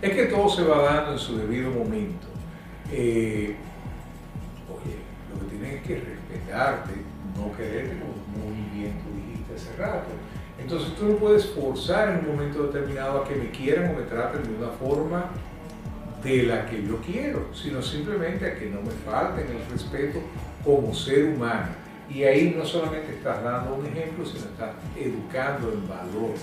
Es 0.00 0.14
que 0.14 0.24
todo 0.24 0.48
se 0.48 0.62
va 0.64 0.82
dando 0.82 1.12
en 1.12 1.18
su 1.18 1.36
debido 1.36 1.70
momento. 1.70 2.26
Eh, 2.90 3.56
oye, 4.68 4.96
lo 5.32 5.40
que 5.40 5.56
tienes 5.56 5.74
es 5.74 5.86
que 5.86 5.96
respetarte, 6.00 6.92
no 7.36 7.56
quererte 7.56 7.98
como 8.00 8.46
muy 8.46 8.70
bien 8.72 8.98
tú 9.02 9.14
dijiste 9.16 9.54
hace 9.54 9.76
rato. 9.76 10.08
Entonces 10.58 10.94
tú 10.94 11.06
no 11.06 11.16
puedes 11.16 11.46
forzar 11.46 12.08
en 12.08 12.18
un 12.20 12.36
momento 12.36 12.64
determinado 12.64 13.22
a 13.22 13.28
que 13.28 13.34
me 13.34 13.50
quieran 13.50 13.94
o 13.94 13.98
me 13.98 14.04
traten 14.04 14.42
de 14.44 14.56
una 14.56 14.72
forma 14.72 15.30
de 16.24 16.42
la 16.44 16.66
que 16.66 16.82
yo 16.82 17.00
quiero, 17.00 17.50
sino 17.54 17.82
simplemente 17.82 18.46
a 18.46 18.54
que 18.58 18.66
no 18.66 18.80
me 18.80 18.90
falten 19.04 19.46
el 19.46 19.70
respeto 19.70 20.20
como 20.64 20.94
ser 20.94 21.26
humano. 21.26 21.83
Y 22.10 22.22
ahí 22.22 22.54
no 22.56 22.64
solamente 22.66 23.14
estás 23.14 23.42
dando 23.42 23.74
un 23.74 23.86
ejemplo, 23.86 24.26
sino 24.26 24.44
estás 24.44 24.70
educando 24.94 25.72
en 25.72 25.88
valor 25.88 26.34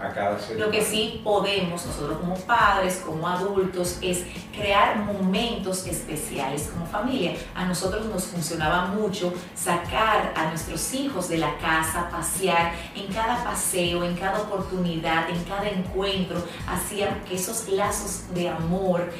a 0.00 0.12
cada 0.12 0.38
ser 0.38 0.58
Lo 0.58 0.70
que 0.70 0.82
sí 0.82 1.20
podemos, 1.22 1.84
nosotros 1.84 2.18
como 2.18 2.36
padres, 2.36 3.02
como 3.04 3.28
adultos, 3.28 3.98
es 4.00 4.24
crear 4.56 4.98
momentos 4.98 5.86
especiales 5.86 6.70
como 6.72 6.86
familia. 6.86 7.34
A 7.54 7.66
nosotros 7.66 8.06
nos 8.06 8.24
funcionaba 8.24 8.86
mucho 8.86 9.32
sacar 9.54 10.32
a 10.34 10.48
nuestros 10.48 10.94
hijos 10.94 11.28
de 11.28 11.38
la 11.38 11.56
casa, 11.58 12.08
pasear 12.10 12.72
en 12.94 13.12
cada 13.12 13.44
paseo, 13.44 14.04
en 14.04 14.16
cada 14.16 14.40
oportunidad, 14.40 15.28
en 15.28 15.44
cada 15.44 15.68
encuentro, 15.68 16.42
hacía 16.66 17.22
que 17.24 17.34
esos 17.34 17.68
lazos 17.68 18.24
de 18.34 18.48
amor 18.48 19.10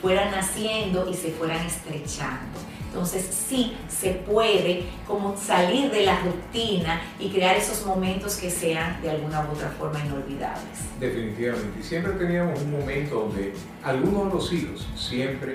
fueran 0.00 0.30
naciendo 0.30 1.08
y 1.08 1.14
se 1.14 1.30
fueran 1.30 1.64
estrechando. 1.64 2.73
Entonces 2.94 3.24
sí 3.24 3.76
se 3.88 4.12
puede 4.12 4.84
como 5.04 5.36
salir 5.36 5.90
de 5.90 6.06
la 6.06 6.20
rutina 6.20 7.02
y 7.18 7.28
crear 7.28 7.56
esos 7.56 7.84
momentos 7.84 8.36
que 8.36 8.48
sean 8.48 9.02
de 9.02 9.10
alguna 9.10 9.40
u 9.40 9.52
otra 9.52 9.68
forma 9.70 9.98
inolvidables. 9.98 10.78
Definitivamente. 11.00 11.80
Y 11.80 11.82
siempre 11.82 12.12
teníamos 12.12 12.60
un 12.60 12.70
momento 12.70 13.26
donde 13.26 13.52
algunos 13.82 14.26
de 14.26 14.34
los 14.34 14.52
hijos, 14.52 14.86
siempre, 14.94 15.54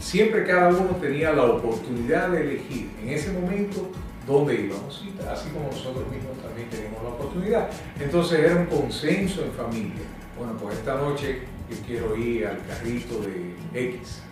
siempre 0.00 0.44
cada 0.44 0.70
uno 0.70 0.96
tenía 1.00 1.30
la 1.30 1.44
oportunidad 1.44 2.30
de 2.30 2.40
elegir 2.40 2.90
en 3.00 3.10
ese 3.10 3.30
momento 3.30 3.88
dónde 4.26 4.62
íbamos, 4.62 5.04
así 5.30 5.50
como 5.50 5.66
nosotros 5.70 6.10
mismos 6.10 6.36
también 6.42 6.68
tenemos 6.70 7.04
la 7.04 7.10
oportunidad. 7.10 7.70
Entonces 8.00 8.40
era 8.40 8.56
un 8.56 8.66
consenso 8.66 9.44
en 9.44 9.52
familia. 9.52 10.06
Bueno, 10.36 10.56
pues 10.60 10.76
esta 10.76 10.96
noche 10.96 11.42
yo 11.70 11.76
quiero 11.86 12.16
ir 12.16 12.48
al 12.48 12.58
carrito 12.66 13.20
de 13.20 13.54
X 13.90 14.22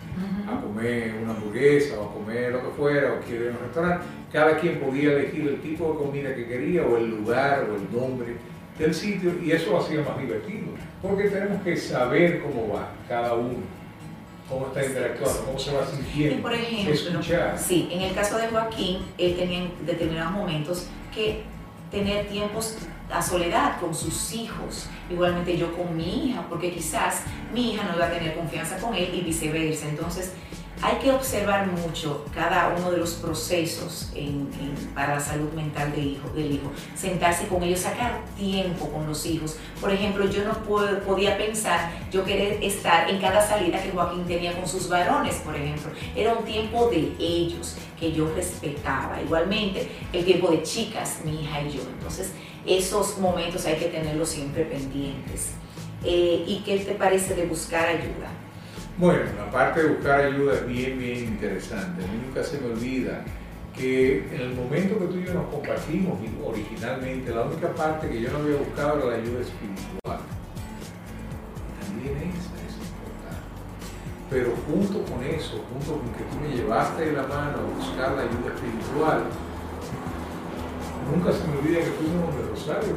a 0.47 0.61
comer 0.61 1.15
una 1.23 1.33
hamburguesa 1.33 1.99
o 1.99 2.09
a 2.09 2.13
comer 2.13 2.51
lo 2.51 2.61
que 2.61 2.77
fuera, 2.77 3.13
o 3.13 3.19
quiere 3.19 3.45
ir 3.45 3.51
a 3.51 3.53
un 3.53 3.59
restaurante, 3.59 4.05
cada 4.31 4.57
quien 4.57 4.79
podía 4.79 5.13
elegir 5.13 5.47
el 5.47 5.61
tipo 5.61 5.91
de 5.91 5.97
comida 5.97 6.35
que 6.35 6.47
quería 6.47 6.83
o 6.83 6.97
el 6.97 7.09
lugar 7.09 7.67
o 7.69 7.75
el 7.75 7.91
nombre 7.91 8.35
del 8.77 8.93
sitio 8.93 9.33
y 9.43 9.51
eso 9.51 9.77
hacía 9.77 10.01
más 10.01 10.17
divertido, 10.17 10.67
porque 11.01 11.29
tenemos 11.29 11.61
que 11.63 11.75
saber 11.75 12.41
cómo 12.41 12.73
va 12.73 12.91
cada 13.07 13.33
uno 13.33 13.79
cómo 14.49 14.67
está 14.67 14.83
interactuando, 14.83 15.45
cómo 15.45 15.59
se 15.59 15.71
va 15.71 15.85
sintiendo. 15.85 16.35
Y 16.37 16.41
por 16.41 16.53
ejemplo, 16.53 16.93
escuchar. 16.93 17.57
sí, 17.57 17.87
en 17.91 18.01
el 18.01 18.15
caso 18.15 18.37
de 18.37 18.47
Joaquín, 18.47 18.97
él 19.17 19.35
tenía 19.35 19.59
en 19.59 19.85
determinados 19.85 20.33
momentos 20.33 20.87
que 21.13 21.43
tener 21.91 22.27
tiempos 22.27 22.77
a 23.11 23.21
soledad 23.21 23.79
con 23.79 23.93
sus 23.93 24.33
hijos, 24.33 24.87
igualmente 25.09 25.57
yo 25.57 25.75
con 25.75 25.95
mi 25.95 26.29
hija, 26.29 26.45
porque 26.49 26.71
quizás 26.71 27.23
mi 27.53 27.73
hija 27.73 27.83
no 27.83 27.95
iba 27.95 28.05
a 28.05 28.11
tener 28.11 28.35
confianza 28.35 28.77
con 28.77 28.93
él 28.93 29.09
y 29.13 29.21
viceversa. 29.21 29.87
Entonces, 29.87 30.33
hay 30.81 30.95
que 30.99 31.11
observar 31.11 31.67
mucho 31.67 32.25
cada 32.33 32.73
uno 32.77 32.91
de 32.91 32.97
los 32.97 33.15
procesos 33.15 34.13
para 34.95 35.15
la 35.15 35.19
salud 35.19 35.51
mental 35.51 35.91
del 35.91 36.07
hijo, 36.07 36.29
del 36.29 36.53
hijo. 36.53 36.71
Sentarse 36.95 37.47
con 37.47 37.61
ellos, 37.63 37.81
sacar 37.81 38.21
tiempo 38.37 38.87
con 38.89 39.05
los 39.05 39.25
hijos. 39.25 39.57
Por 39.81 39.91
ejemplo, 39.91 40.29
yo 40.29 40.45
no 40.45 40.53
podía 41.05 41.37
pensar, 41.37 41.91
yo 42.09 42.23
querer 42.23 42.63
estar 42.63 43.09
en 43.09 43.19
cada 43.19 43.45
salida 43.45 43.81
que 43.81 43.91
Joaquín 43.91 44.23
tenía 44.25 44.53
con 44.53 44.65
sus 44.65 44.87
varones, 44.87 45.35
por 45.37 45.53
ejemplo. 45.53 45.91
Era 46.15 46.33
un 46.33 46.45
tiempo 46.45 46.89
de 46.89 47.13
ellos 47.19 47.75
que 47.99 48.13
yo 48.13 48.33
respetaba. 48.33 49.21
Igualmente, 49.21 49.89
el 50.13 50.23
tiempo 50.23 50.49
de 50.49 50.63
chicas, 50.63 51.19
mi 51.25 51.43
hija 51.43 51.61
y 51.61 51.71
yo. 51.73 51.81
Entonces, 51.81 52.31
esos 52.65 53.17
momentos 53.17 53.65
hay 53.65 53.77
que 53.77 53.85
tenerlos 53.85 54.29
siempre 54.29 54.65
pendientes. 54.65 55.51
Eh, 56.03 56.45
¿Y 56.47 56.63
qué 56.65 56.79
te 56.79 56.93
parece 56.95 57.35
de 57.35 57.45
buscar 57.45 57.87
ayuda? 57.87 58.29
Bueno, 58.97 59.23
la 59.37 59.49
parte 59.49 59.83
de 59.83 59.89
buscar 59.89 60.21
ayuda 60.21 60.55
es 60.55 60.67
bien, 60.67 60.99
bien 60.99 61.19
interesante. 61.19 62.03
A 62.03 62.07
mí 62.07 62.21
nunca 62.25 62.43
se 62.43 62.59
me 62.59 62.67
olvida 62.67 63.23
que 63.75 64.27
en 64.33 64.41
el 64.41 64.53
momento 64.55 64.99
que 64.99 65.05
tú 65.05 65.17
y 65.19 65.25
yo 65.25 65.33
nos 65.33 65.49
compartimos 65.49 66.19
originalmente, 66.45 67.33
la 67.33 67.43
única 67.43 67.73
parte 67.73 68.09
que 68.09 68.21
yo 68.21 68.31
no 68.31 68.39
había 68.39 68.57
buscado 68.57 68.97
era 68.97 69.17
la 69.17 69.23
ayuda 69.23 69.39
espiritual. 69.41 70.19
También 71.79 72.17
esa 72.17 72.59
es 72.67 72.75
importante. 72.75 73.47
Pero 74.29 74.53
junto 74.67 75.09
con 75.09 75.23
eso, 75.23 75.63
junto 75.71 76.01
con 76.01 76.11
que 76.13 76.23
tú 76.23 76.39
me 76.41 76.55
llevaste 76.55 77.05
de 77.05 77.13
la 77.13 77.23
mano 77.23 77.57
a 77.57 77.77
buscar 77.77 78.11
la 78.13 78.23
ayuda 78.23 78.53
espiritual, 78.53 79.23
nunca 81.11 81.31
se 81.31 81.47
me 81.47 81.57
olvida 81.57 81.79
que 81.79 81.91
fuimos 81.91 82.35
de 82.35 82.49
Rosario 82.49 82.95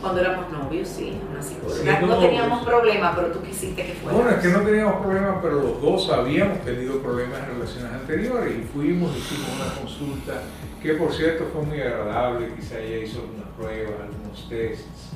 cuando 0.00 0.20
éramos 0.20 0.50
novios, 0.50 0.88
sí, 0.88 1.20
una 1.30 1.42
psicóloga. 1.42 2.00
no, 2.00 2.18
teníamos 2.18 2.64
problemas, 2.64 3.14
pero 3.14 3.28
tú 3.32 3.42
quisiste 3.42 3.84
que 3.84 3.92
fuera. 3.94 4.16
Bueno, 4.16 4.30
es 4.30 4.42
que 4.42 4.48
no 4.48 4.60
teníamos 4.60 5.02
problemas, 5.02 5.36
pero 5.42 5.54
los 5.56 5.82
dos 5.82 6.10
habíamos 6.10 6.60
tenido 6.60 7.00
problemas 7.00 7.40
en 7.40 7.58
relaciones 7.58 7.92
anteriores 7.92 8.54
y 8.58 8.62
fuimos, 8.62 9.14
hicimos 9.16 9.50
una 9.60 9.74
consulta 9.74 10.42
que 10.82 10.94
por 10.94 11.12
cierto 11.12 11.50
fue 11.52 11.62
muy 11.62 11.80
agradable, 11.80 12.54
quizá 12.56 12.78
ella 12.78 13.04
hizo 13.04 13.20
algunas 13.20 13.48
pruebas, 13.58 14.00
algunos 14.00 14.48
tests. 14.48 15.10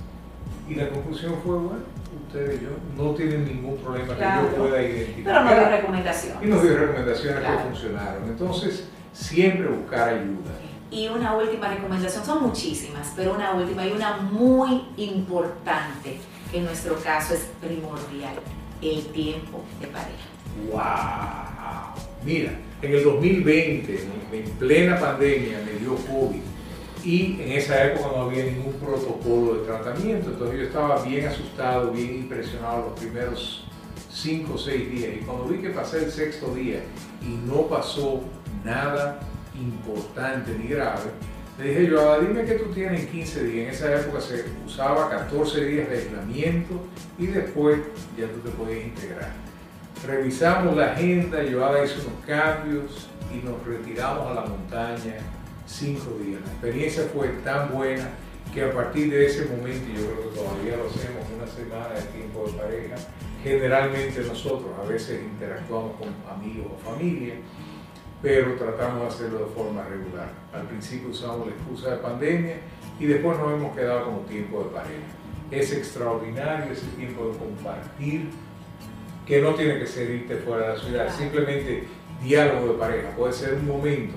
Y 0.68 0.74
la 0.74 0.88
conclusión 0.90 1.34
fue, 1.42 1.54
bueno, 1.54 1.82
ustedes 2.26 2.60
y 2.60 2.64
yo 2.64 2.70
no 2.96 3.14
tienen 3.14 3.46
ningún 3.46 3.76
problema 3.78 4.14
que 4.14 4.22
yo 4.22 4.56
pueda 4.56 4.82
identificar. 4.82 5.24
Pero 5.24 5.44
nos 5.44 5.58
dio 5.58 5.76
recomendaciones. 5.76 6.42
Y 6.42 6.46
nos 6.46 6.62
dio 6.62 6.76
recomendaciones 6.76 7.40
que 7.40 7.58
funcionaron. 7.68 8.24
Entonces, 8.24 8.88
siempre 9.12 9.68
buscar 9.68 10.08
ayuda. 10.10 10.52
Y 10.94 11.08
una 11.08 11.34
última 11.34 11.66
recomendación, 11.74 12.24
son 12.24 12.44
muchísimas, 12.44 13.12
pero 13.16 13.34
una 13.34 13.50
última 13.52 13.84
y 13.84 13.90
una 13.90 14.16
muy 14.18 14.82
importante, 14.96 16.18
que 16.52 16.58
en 16.58 16.66
nuestro 16.66 16.94
caso 17.02 17.34
es 17.34 17.48
primordial, 17.60 18.34
el 18.80 19.04
tiempo 19.06 19.64
de 19.80 19.88
pareja. 19.88 20.28
¡Wow! 20.70 22.00
Mira, 22.24 22.52
en 22.80 22.94
el 22.94 23.02
2020, 23.02 24.08
en 24.32 24.50
plena 24.52 25.00
pandemia, 25.00 25.62
me 25.66 25.80
dio 25.80 25.96
COVID 25.96 26.40
y 27.04 27.40
en 27.42 27.52
esa 27.52 27.86
época 27.86 28.08
no 28.16 28.22
había 28.22 28.44
ningún 28.44 28.74
protocolo 28.74 29.54
de 29.54 29.66
tratamiento, 29.66 30.30
entonces 30.30 30.60
yo 30.60 30.66
estaba 30.66 31.02
bien 31.02 31.26
asustado, 31.26 31.90
bien 31.90 32.14
impresionado 32.14 32.90
los 32.90 33.00
primeros 33.00 33.64
cinco 34.12 34.54
o 34.54 34.58
seis 34.58 34.88
días 34.92 35.10
y 35.20 35.24
cuando 35.24 35.46
vi 35.46 35.58
que 35.58 35.70
pasé 35.70 36.04
el 36.04 36.10
sexto 36.12 36.54
día 36.54 36.84
y 37.20 37.30
no 37.50 37.66
pasó 37.66 38.20
nada 38.64 39.18
importante 39.54 40.56
ni 40.58 40.68
grave, 40.68 41.10
le 41.58 41.68
dije 41.68 41.86
yo, 41.86 42.12
ah, 42.12 42.18
dime 42.18 42.44
que 42.44 42.54
tú 42.54 42.72
tienes 42.72 43.06
15 43.06 43.44
días. 43.44 43.66
En 43.68 43.74
esa 43.74 44.00
época 44.00 44.20
se 44.20 44.44
usaba 44.66 45.08
14 45.08 45.64
días 45.64 45.88
de 45.88 45.98
aislamiento 45.98 46.80
y 47.16 47.26
después 47.26 47.78
ya 48.18 48.26
tú 48.26 48.40
te 48.40 48.50
podías 48.50 48.84
integrar. 48.84 49.32
Revisamos 50.04 50.76
la 50.76 50.92
agenda, 50.92 51.38
Joada 51.48 51.84
hizo 51.84 52.08
unos 52.08 52.24
cambios 52.26 53.08
y 53.32 53.46
nos 53.46 53.64
retiramos 53.64 54.32
a 54.32 54.34
la 54.34 54.46
montaña 54.46 55.14
cinco 55.66 56.18
días. 56.18 56.40
La 56.44 56.52
experiencia 56.52 57.04
fue 57.14 57.28
tan 57.44 57.70
buena 57.72 58.08
que 58.52 58.64
a 58.64 58.72
partir 58.72 59.10
de 59.10 59.26
ese 59.26 59.46
momento, 59.46 59.88
yo 59.94 60.06
creo 60.06 60.30
que 60.30 60.36
todavía 60.36 60.76
lo 60.76 60.88
hacemos 60.90 61.24
una 61.36 61.46
semana 61.46 61.94
de 61.94 62.02
tiempo 62.18 62.46
de 62.46 62.52
pareja, 62.52 62.96
generalmente 63.42 64.20
nosotros 64.22 64.70
a 64.82 64.88
veces 64.88 65.22
interactuamos 65.22 65.96
con 65.96 66.08
amigos 66.30 66.66
o 66.74 66.90
familia 66.90 67.34
pero 68.24 68.54
tratamos 68.54 69.02
de 69.02 69.08
hacerlo 69.08 69.40
de 69.40 69.54
forma 69.54 69.84
regular. 69.84 70.30
Al 70.54 70.62
principio 70.62 71.10
usamos 71.10 71.46
la 71.46 71.52
excusa 71.52 71.90
de 71.90 71.96
pandemia 71.98 72.56
y 72.98 73.04
después 73.04 73.38
nos 73.38 73.52
hemos 73.52 73.76
quedado 73.76 74.06
como 74.06 74.20
tiempo 74.20 74.64
de 74.64 74.70
pareja. 74.70 75.04
Es 75.50 75.70
extraordinario 75.74 76.72
ese 76.72 76.86
tiempo 76.96 77.26
de 77.26 77.38
compartir, 77.38 78.30
que 79.26 79.42
no 79.42 79.54
tiene 79.54 79.78
que 79.78 79.86
ser 79.86 80.10
irte 80.10 80.36
fuera 80.36 80.68
de 80.68 80.74
la 80.74 80.80
ciudad, 80.80 81.14
simplemente 81.14 81.84
diálogo 82.22 82.72
de 82.72 82.78
pareja. 82.78 83.10
Puede 83.10 83.34
ser 83.34 83.54
un 83.56 83.66
momento, 83.66 84.14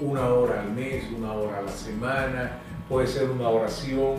una 0.00 0.28
hora 0.28 0.60
al 0.60 0.70
mes, 0.70 1.06
una 1.16 1.32
hora 1.32 1.58
a 1.58 1.62
la 1.62 1.72
semana, 1.72 2.58
puede 2.88 3.08
ser 3.08 3.28
una 3.28 3.48
oración, 3.48 4.18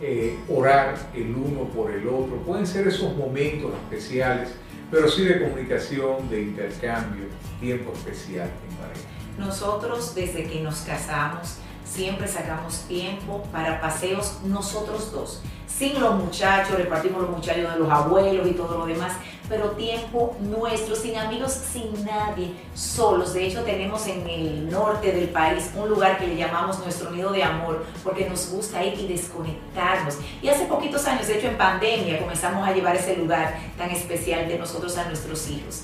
eh, 0.00 0.38
orar 0.48 0.96
el 1.14 1.34
uno 1.34 1.64
por 1.64 1.90
el 1.90 2.06
otro, 2.06 2.36
pueden 2.44 2.66
ser 2.66 2.86
esos 2.86 3.16
momentos 3.16 3.72
especiales, 3.74 4.50
pero 4.90 5.08
sí 5.08 5.24
de 5.24 5.40
comunicación, 5.40 6.28
de 6.28 6.42
intercambio, 6.42 7.24
tiempo 7.60 7.92
especial 7.92 8.50
en 8.68 8.76
pareja. 8.76 9.00
Nosotros 9.38 10.14
desde 10.14 10.44
que 10.44 10.60
nos 10.60 10.80
casamos 10.80 11.58
siempre 11.84 12.28
sacamos 12.28 12.80
tiempo 12.88 13.42
para 13.52 13.80
paseos 13.80 14.40
nosotros 14.44 15.12
dos. 15.12 15.42
Sin 15.66 15.98
los 16.00 16.14
muchachos, 16.16 16.76
repartimos 16.76 17.22
los 17.22 17.30
muchachos 17.30 17.72
de 17.72 17.78
los 17.78 17.90
abuelos 17.90 18.46
y 18.48 18.52
todo 18.52 18.78
lo 18.78 18.86
demás, 18.86 19.12
pero 19.48 19.70
tiempo 19.72 20.36
nuestro, 20.40 20.96
sin 20.96 21.16
amigos, 21.16 21.52
sin 21.52 22.04
nadie, 22.04 22.52
solos. 22.74 23.34
De 23.34 23.46
hecho, 23.46 23.62
tenemos 23.62 24.06
en 24.06 24.28
el 24.28 24.70
norte 24.70 25.12
del 25.12 25.28
país 25.28 25.70
un 25.76 25.88
lugar 25.88 26.18
que 26.18 26.26
le 26.26 26.36
llamamos 26.36 26.78
nuestro 26.80 27.10
nido 27.10 27.32
de 27.32 27.42
amor, 27.42 27.84
porque 28.02 28.28
nos 28.28 28.50
gusta 28.50 28.84
ir 28.84 28.98
y 28.98 29.06
desconectarnos. 29.06 30.18
Y 30.42 30.48
hace 30.48 30.66
poquitos 30.66 31.06
años, 31.06 31.26
de 31.28 31.38
hecho 31.38 31.48
en 31.48 31.56
pandemia, 31.56 32.18
comenzamos 32.18 32.66
a 32.66 32.72
llevar 32.72 32.96
ese 32.96 33.16
lugar 33.16 33.58
tan 33.78 33.90
especial 33.90 34.48
de 34.48 34.58
nosotros 34.58 34.96
a 34.98 35.04
nuestros 35.04 35.48
hijos. 35.48 35.82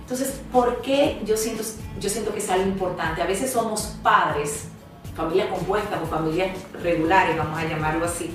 Entonces, 0.00 0.40
¿por 0.52 0.82
qué 0.82 1.20
yo 1.24 1.36
siento, 1.36 1.64
yo 1.98 2.08
siento 2.08 2.32
que 2.32 2.38
es 2.38 2.48
algo 2.48 2.66
importante? 2.66 3.22
A 3.22 3.26
veces 3.26 3.50
somos 3.50 3.96
padres, 4.02 4.68
familia 5.16 5.48
compuesta 5.48 6.00
o 6.00 6.06
familias 6.06 6.50
regulares, 6.80 7.36
vamos 7.36 7.58
a 7.58 7.64
llamarlo 7.64 8.04
así, 8.04 8.32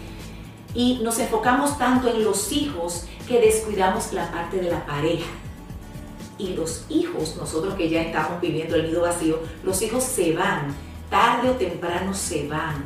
y 0.73 0.99
nos 1.03 1.19
enfocamos 1.19 1.77
tanto 1.77 2.09
en 2.09 2.23
los 2.23 2.51
hijos 2.51 3.05
que 3.27 3.39
descuidamos 3.39 4.13
la 4.13 4.31
parte 4.31 4.57
de 4.57 4.71
la 4.71 4.85
pareja. 4.85 5.29
Y 6.37 6.49
los 6.49 6.85
hijos, 6.89 7.35
nosotros 7.37 7.75
que 7.75 7.89
ya 7.89 8.01
estamos 8.01 8.41
viviendo 8.41 8.75
el 8.75 8.87
nido 8.87 9.01
vacío, 9.01 9.39
los 9.63 9.81
hijos 9.81 10.03
se 10.03 10.33
van, 10.33 10.75
tarde 11.09 11.49
o 11.49 11.53
temprano 11.53 12.13
se 12.13 12.47
van, 12.47 12.83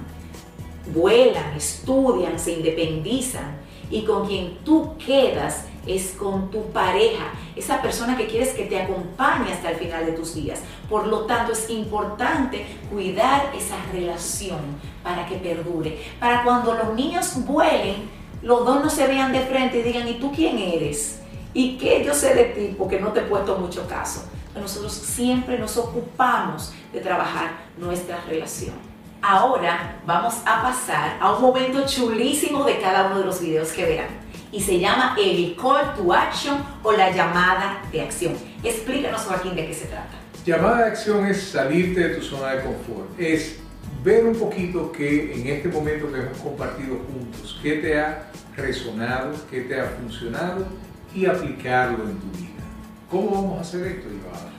vuelan, 0.94 1.54
estudian, 1.56 2.38
se 2.40 2.54
independizan 2.54 3.58
y 3.90 4.04
con 4.04 4.28
quien 4.28 4.58
tú 4.64 4.98
quedas 4.98 5.66
es 5.88 6.12
con 6.12 6.50
tu 6.50 6.72
pareja, 6.72 7.26
esa 7.56 7.82
persona 7.82 8.18
que 8.18 8.28
quieres 8.28 8.50
que 8.50 8.66
te 8.66 8.82
acompañe 8.82 9.54
hasta 9.54 9.72
el 9.72 9.78
final 9.78 10.06
de 10.06 10.14
tus 10.14 10.36
días. 10.36 10.62
Por 10.90 11.08
lo 11.08 11.22
tanto, 11.22 11.54
es 11.54 11.70
importante 11.70 12.66
cuidar 12.92 13.52
esa 13.56 13.76
relación 13.92 14.60
para 15.04 15.26
que 15.26 15.36
perdure, 15.36 16.00
para 16.20 16.44
cuando 16.44 16.74
los 16.74 16.94
niños 16.96 17.34
vuelen, 17.46 18.10
los 18.42 18.66
dos 18.66 18.84
no 18.84 18.90
se 18.90 19.08
vean 19.08 19.32
de 19.32 19.42
frente 19.42 19.80
y 19.80 19.84
digan, 19.84 20.08
¿y 20.08 20.14
tú 20.16 20.32
quién 20.32 20.58
eres? 20.58 21.22
¿Y 21.54 21.78
qué 21.78 22.04
yo 22.04 22.14
sé 22.14 22.36
de 22.36 22.44
ti? 22.46 22.76
Porque 22.78 23.00
no 23.00 23.12
te 23.12 23.22
he 23.22 23.24
puesto 23.24 23.58
mucho 23.58 23.88
caso. 23.88 24.26
nosotros 24.54 24.94
siempre 24.94 25.58
nos 25.60 25.78
ocupamos 25.78 26.74
de 26.94 27.02
trabajar 27.02 27.52
nuestra 27.78 28.22
relación. 28.28 28.74
Ahora 29.22 30.00
vamos 30.06 30.36
a 30.46 30.62
pasar 30.62 31.18
a 31.20 31.34
un 31.34 31.42
momento 31.42 31.86
chulísimo 31.88 32.64
de 32.64 32.80
cada 32.80 33.08
uno 33.08 33.20
de 33.20 33.26
los 33.26 33.42
videos 33.42 33.72
que 33.72 33.86
verán 33.86 34.25
y 34.56 34.62
se 34.62 34.80
llama 34.80 35.18
el 35.20 35.54
call 35.58 35.94
to 35.96 36.14
action 36.14 36.64
o 36.82 36.94
la 36.94 37.12
llamada 37.12 37.82
de 37.92 38.02
acción. 38.02 38.34
Explícanos, 38.64 39.22
Joaquín, 39.24 39.54
de 39.54 39.68
qué 39.68 39.74
se 39.74 39.88
trata. 39.88 40.14
Llamada 40.46 40.78
de 40.78 40.92
acción 40.92 41.26
es 41.26 41.42
salirte 41.42 42.08
de 42.08 42.16
tu 42.16 42.22
zona 42.22 42.52
de 42.56 42.64
confort, 42.64 43.20
es 43.20 43.58
ver 44.02 44.26
un 44.26 44.36
poquito 44.36 44.94
que 44.94 45.34
en 45.34 45.48
este 45.48 45.68
momento 45.68 46.10
que 46.10 46.20
hemos 46.20 46.38
compartido 46.38 46.96
juntos, 47.06 47.60
qué 47.62 47.74
te 47.76 48.00
ha 48.00 48.32
resonado, 48.56 49.34
qué 49.52 49.62
te 49.62 49.78
ha 49.78 49.88
funcionado 49.88 50.66
y 51.14 51.26
aplicarlo 51.26 52.06
en 52.06 52.18
tu 52.18 52.38
vida. 52.38 52.64
¿Cómo 53.10 53.32
vamos 53.32 53.58
a 53.58 53.62
hacer 53.62 53.86
esto, 53.88 54.08
Iván? 54.08 54.55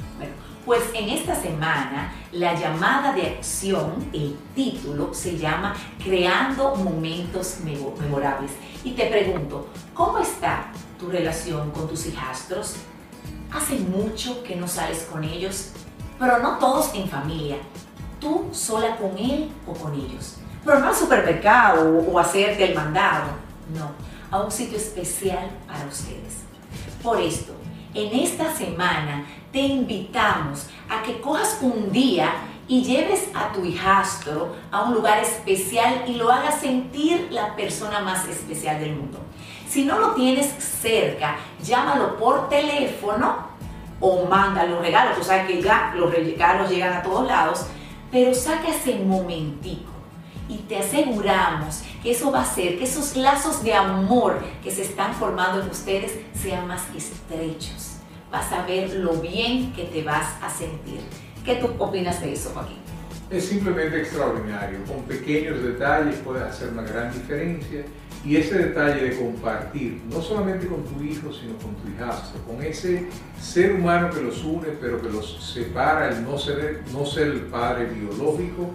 Pues 0.67 0.83
en 0.95 1.09
esta 1.11 1.41
semana 1.41 2.13
la 2.33 2.53
llamada 2.55 3.13
de 3.13 3.37
acción, 3.37 4.11
el 4.13 4.37
título 4.53 5.15
se 5.15 5.39
llama 5.39 5.77
Creando 6.03 6.75
Momentos 6.75 7.59
Memorables. 8.01 8.51
Y 8.83 8.91
te 8.91 9.07
pregunto, 9.07 9.69
¿cómo 9.95 10.19
está 10.19 10.73
tu 10.99 11.09
relación 11.09 11.71
con 11.71 11.87
tus 11.87 12.07
hijastros? 12.07 12.79
Hace 13.53 13.77
mucho 13.77 14.43
que 14.43 14.57
no 14.57 14.67
sales 14.67 15.07
con 15.09 15.23
ellos, 15.23 15.71
pero 16.19 16.41
no 16.41 16.59
todos 16.59 16.93
en 16.97 17.09
familia. 17.09 17.59
Tú 18.21 18.49
sola 18.51 18.97
con 18.97 19.17
él 19.17 19.49
o 19.69 19.73
con 19.73 19.95
ellos. 19.95 20.39
Pero 20.65 20.81
no 20.81 20.89
al 20.89 20.97
supermercado 20.97 21.97
o 22.11 22.19
hacerte 22.19 22.65
el 22.65 22.75
mandado. 22.75 23.31
No, 23.73 23.93
a 24.37 24.43
un 24.43 24.51
sitio 24.51 24.79
especial 24.79 25.49
para 25.69 25.87
ustedes. 25.87 26.39
Por 27.05 27.21
esto, 27.21 27.56
en 27.97 28.15
esta 28.21 28.55
semana 28.55 29.25
te 29.53 29.61
invitamos 29.61 30.69
a 30.89 31.03
que 31.03 31.21
cojas 31.21 31.59
un 31.63 31.91
día 31.91 32.31
y 32.69 32.83
lleves 32.83 33.29
a 33.35 33.53
tu 33.53 33.65
hijastro 33.65 34.55
a 34.71 34.83
un 34.83 34.95
lugar 34.95 35.19
especial 35.21 36.05
y 36.07 36.15
lo 36.15 36.31
hagas 36.31 36.61
sentir 36.61 37.29
la 37.31 37.57
persona 37.57 38.01
más 38.01 38.29
especial 38.29 38.81
del 38.81 38.97
mundo. 38.97 39.19
Si 39.69 39.85
no 39.85 39.99
lo 39.99 40.13
tienes 40.13 40.47
cerca, 40.47 41.37
llámalo 41.63 42.17
por 42.17 42.49
teléfono 42.49 43.47
o 44.01 44.27
mándale 44.27 44.75
un 44.75 44.83
regalo. 44.83 45.17
Tú 45.17 45.25
sabes 45.25 45.47
que 45.47 45.63
ya 45.63 45.95
los 45.97 46.11
regalos 46.13 46.71
llegan 46.71 46.93
a 46.93 47.03
todos 47.03 47.27
lados, 47.27 47.67
pero 48.11 48.35
saca 48.35 48.69
ese 48.69 48.97
momentico 48.97 49.93
y 50.49 50.59
te 50.59 50.79
aseguramos 50.79 51.83
que 52.03 52.13
eso 52.13 52.31
va 52.31 52.41
a 52.41 52.43
hacer 52.43 52.79
que 52.79 52.85
esos 52.85 53.17
lazos 53.17 53.63
de 53.63 53.75
amor 53.75 54.41
que 54.63 54.71
se 54.71 54.83
están 54.83 55.15
formando 55.15 55.63
en 55.63 55.71
ustedes 55.71 56.13
sean 56.35 56.67
más 56.67 56.83
estrechos 56.97 57.97
vas 58.31 58.53
a 58.53 58.67
ver 58.67 58.93
lo 58.95 59.15
bien 59.15 59.73
que 59.73 59.85
te 59.85 60.03
vas 60.03 60.35
a 60.43 60.51
sentir. 60.51 61.01
¿Qué 61.45 61.57
tú 61.57 61.71
opinas 61.79 62.21
de 62.21 62.33
eso, 62.33 62.51
Joaquín? 62.53 62.79
Es 63.31 63.47
simplemente 63.47 64.01
extraordinario. 64.01 64.79
Con 64.85 65.03
pequeños 65.05 65.63
detalles 65.63 66.17
puedes 66.25 66.43
hacer 66.43 66.69
una 66.71 66.83
gran 66.83 67.13
diferencia. 67.13 67.85
Y 68.25 68.37
ese 68.37 68.59
detalle 68.59 69.09
de 69.09 69.17
compartir, 69.17 70.03
no 70.11 70.21
solamente 70.21 70.67
con 70.67 70.83
tu 70.85 71.01
hijo, 71.01 71.33
sino 71.33 71.57
con 71.59 71.77
tu 71.77 71.89
hijastro, 71.89 72.43
con 72.43 72.61
ese 72.61 73.07
ser 73.41 73.75
humano 73.75 74.11
que 74.11 74.21
los 74.21 74.43
une, 74.43 74.69
pero 74.81 75.01
que 75.01 75.09
los 75.09 75.55
separa, 75.55 76.09
el 76.09 76.25
no 76.25 76.37
ser, 76.37 76.83
no 76.93 77.07
ser 77.07 77.29
el 77.29 77.41
padre 77.43 77.87
biológico, 77.87 78.73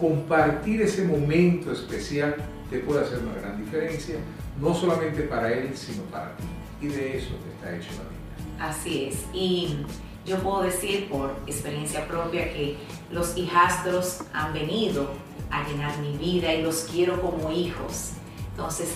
compartir 0.00 0.80
ese 0.80 1.04
momento 1.04 1.70
especial 1.70 2.34
te 2.70 2.78
puede 2.80 3.04
hacer 3.04 3.18
una 3.18 3.34
gran 3.40 3.64
diferencia, 3.64 4.16
no 4.60 4.74
solamente 4.74 5.22
para 5.22 5.52
él, 5.52 5.76
sino 5.76 6.02
para 6.04 6.36
ti. 6.36 6.44
Y 6.80 6.88
de 6.88 7.18
eso 7.18 7.30
está 7.54 7.74
hecho 7.74 7.88
la 7.92 8.08
vida. 8.08 8.68
Así 8.68 9.06
es. 9.06 9.24
Y 9.32 9.84
yo 10.26 10.38
puedo 10.38 10.62
decir 10.62 11.08
por 11.08 11.36
experiencia 11.46 12.06
propia 12.06 12.52
que 12.52 12.76
los 13.10 13.36
hijastros 13.36 14.20
han 14.32 14.52
venido 14.52 15.10
a 15.50 15.66
llenar 15.68 15.98
mi 15.98 16.16
vida 16.16 16.52
y 16.52 16.62
los 16.62 16.88
quiero 16.90 17.20
como 17.20 17.50
hijos. 17.50 18.12
Entonces, 18.50 18.88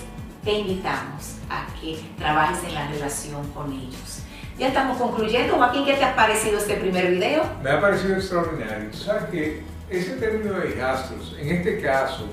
te 0.45 0.53
invitamos 0.53 1.37
a 1.51 1.67
que 1.81 1.99
trabajes 2.17 2.65
en 2.65 2.75
la 2.75 2.89
relación 2.89 3.47
con 3.53 3.73
ellos. 3.73 4.23
Ya 4.59 4.69
estamos 4.69 4.99
concluyendo. 4.99 5.57
Joaquín, 5.57 5.85
¿qué 5.85 5.95
te 5.95 6.05
ha 6.05 6.17
parecido 6.17 6.59
este 6.59 6.75
primer 6.75 7.11
video? 7.11 7.45
Me 7.63 7.71
ha 7.71 7.81
parecido 7.81 8.17
extraordinario. 8.17 8.93
sabes 8.93 9.25
que 9.31 9.63
ese 9.89 10.17
término 10.17 10.59
de 10.59 10.71
hijastros, 10.71 11.37
en 11.39 11.49
este 11.49 11.81
caso, 11.81 12.27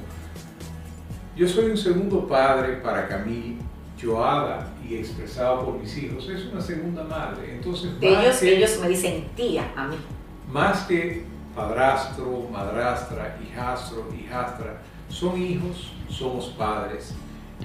yo 1.35 1.47
soy 1.47 1.65
un 1.71 1.77
segundo 1.77 2.27
padre 2.27 2.77
para 2.77 3.07
Camille, 3.07 3.57
Joada 4.01 4.67
y 4.87 4.95
expresado 4.95 5.65
por 5.65 5.79
mis 5.79 5.97
hijos, 5.97 6.29
es 6.29 6.45
una 6.45 6.61
segunda 6.61 7.03
madre. 7.03 7.55
Entonces, 7.55 7.91
ellos, 8.01 8.41
ellos 8.43 8.79
me 8.81 8.89
dicen 8.89 9.25
tía 9.35 9.71
a 9.75 9.87
mí. 9.87 9.95
Más 10.51 10.83
que 10.83 11.23
padrastro, 11.55 12.47
madrastra, 12.51 13.37
hijastro, 13.43 14.07
hijastra, 14.13 14.81
son 15.09 15.41
hijos, 15.41 15.93
somos 16.09 16.47
padres. 16.57 17.13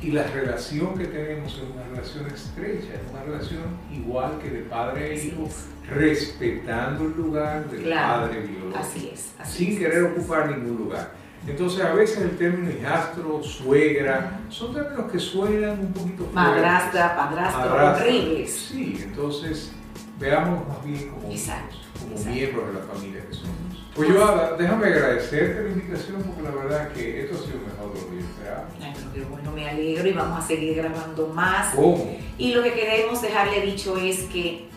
Y 0.01 0.13
la 0.13 0.23
relación 0.23 0.97
que 0.97 1.07
tenemos 1.07 1.53
es 1.55 1.63
una 1.75 1.85
relación 1.91 2.27
estrecha, 2.27 2.95
es 2.95 3.11
una 3.11 3.23
relación 3.25 3.63
igual 3.93 4.39
que 4.41 4.51
de 4.51 4.61
padre 4.61 5.13
e 5.13 5.25
hijo, 5.27 5.49
respetando 5.89 7.05
el 7.05 7.17
lugar 7.17 7.69
del 7.69 7.93
padre 7.93 8.41
biológico. 8.41 8.79
Así 8.79 9.11
es. 9.13 9.33
sin 9.45 9.79
querer 9.79 10.05
ocupar 10.05 10.49
ningún 10.51 10.79
lugar. 10.79 11.20
Entonces 11.47 11.85
a 11.85 11.93
veces 11.93 12.19
el 12.19 12.37
término 12.37 12.71
hijastro, 12.71 13.43
suegra, 13.43 14.41
son 14.51 14.75
términos 14.75 15.11
que 15.11 15.19
suenan 15.19 15.81
un 15.81 15.93
poquito 15.93 16.25
fuertes. 16.25 16.35
Madrastra, 16.35 17.17
padrastro, 17.17 17.75
horribles. 17.75 18.53
Sí, 18.53 19.01
entonces 19.03 19.73
veamos 20.19 20.69
más 20.69 20.85
bien 20.85 21.09
como, 21.09 21.23
como 21.23 22.25
miembros 22.31 22.67
de 22.67 22.73
la 22.75 22.87
familia 22.87 23.27
que 23.27 23.35
somos. 23.35 23.57
Pues 23.95 24.09
yo, 24.09 24.57
déjame 24.57 24.87
agradecerte 24.87 25.63
la 25.65 25.69
invitación 25.71 26.23
porque 26.23 26.43
la 26.43 26.51
verdad 26.51 26.93
que 26.93 27.23
esto 27.23 27.37
ha 27.37 27.45
sido 27.45 27.59
mejor 27.59 27.93
de 27.93 28.01
lo 28.01 28.09
que 28.09 28.17
yo 28.17 28.21
esperaba. 28.21 28.69
Ay, 28.81 29.27
bueno, 29.29 29.53
me 29.53 29.69
alegro 29.69 30.09
y 30.09 30.13
vamos 30.13 30.45
a 30.45 30.47
seguir 30.47 30.77
grabando 30.77 31.27
más. 31.29 31.75
¿Cómo? 31.75 32.17
Y 32.39 32.55
lo 32.55 32.63
que 32.63 32.73
queremos 32.73 33.21
dejarle 33.21 33.63
dicho 33.63 33.97
es 33.97 34.21
que 34.25 34.69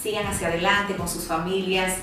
sigan 0.00 0.26
hacia 0.26 0.48
adelante 0.48 0.94
con 0.96 1.08
sus 1.08 1.24
familias 1.24 1.96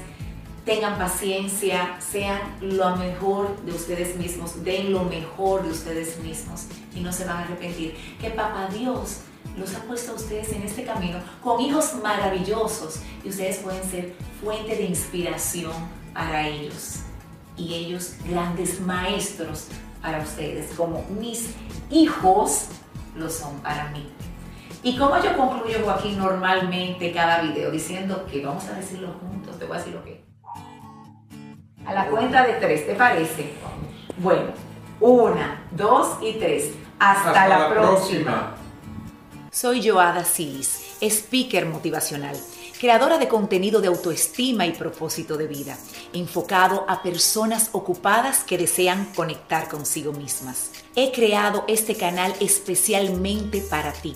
tengan 0.65 0.97
paciencia, 0.97 1.95
sean 1.99 2.39
lo 2.60 2.95
mejor 2.95 3.56
de 3.62 3.71
ustedes 3.71 4.15
mismos, 4.17 4.63
den 4.63 4.91
lo 4.91 5.04
mejor 5.04 5.63
de 5.63 5.69
ustedes 5.69 6.19
mismos 6.19 6.65
y 6.95 7.01
no 7.01 7.13
se 7.13 7.25
van 7.25 7.38
a 7.38 7.43
arrepentir. 7.43 7.95
Que 8.19 8.32
Papá 8.32 8.67
Dios 8.73 9.19
los 9.58 9.73
ha 9.75 9.84
puesto 9.84 10.12
a 10.12 10.15
ustedes 10.15 10.51
en 10.54 10.63
este 10.63 10.84
camino 10.84 11.19
con 11.43 11.62
hijos 11.62 11.93
maravillosos 12.01 12.99
y 13.23 13.30
ustedes 13.30 13.58
pueden 13.58 13.84
ser 13.89 14.15
fuente 14.41 14.75
de 14.75 14.86
inspiración 14.86 15.73
para 16.13 16.47
ellos 16.47 17.01
y 17.58 17.73
ellos 17.73 18.15
grandes 18.28 18.82
maestros 18.82 19.67
para 20.01 20.19
ustedes, 20.21 20.73
como 20.75 21.06
mis 21.19 21.51
hijos 21.89 22.67
lo 23.15 23.30
son 23.30 23.60
para 23.60 23.89
mí. 23.91 24.08
Y 24.84 24.97
como 24.97 25.17
yo 25.21 25.36
concluyo 25.36 25.80
Joaquín 25.84 26.17
normalmente 26.17 27.12
cada 27.12 27.41
video 27.41 27.71
diciendo 27.71 28.25
que 28.32 28.45
vamos 28.45 28.65
a 28.65 28.73
decirlo 28.73 29.13
juntos, 29.19 29.58
te 29.58 29.65
voy 29.65 29.75
a 29.75 29.80
decir 29.80 29.93
lo 29.93 30.04
que. 30.04 30.14
A 31.86 31.93
la 31.93 32.08
cuenta 32.08 32.45
de 32.45 32.54
tres, 32.54 32.88
¿te 32.88 32.95
parece? 32.95 33.54
Bueno, 34.17 34.52
una, 35.00 35.63
dos 35.71 36.17
y 36.21 36.34
tres. 36.34 36.71
Hasta, 36.98 37.48
la, 37.48 37.69
próxima. 37.69 38.56
Soy 39.52 39.88
Joada 39.88 40.24
Silis, 40.24 40.98
speaker 41.02 41.65
motivacional 41.65 42.36
creadora 42.80 43.17
de 43.17 43.28
contenido 43.28 43.82
de 43.82 43.88
autoestima 43.88 44.65
y 44.65 44.71
propósito 44.71 45.38
de 45.38 45.48
vida, 45.48 45.78
enfocado 46.13 46.86
a 46.88 47.02
personas 47.02 47.69
ocupadas 47.71 48.43
que 48.43 48.58
desean 48.58 49.06
conectar 49.15 49.67
consigo 49.67 50.12
mismas. 50.12 50.71
He 50.95 51.12
creado 51.12 51.63
este 51.67 51.95
canal 51.95 52.34
especialmente 52.39 53.62
para 53.62 53.91
ti. 53.91 54.15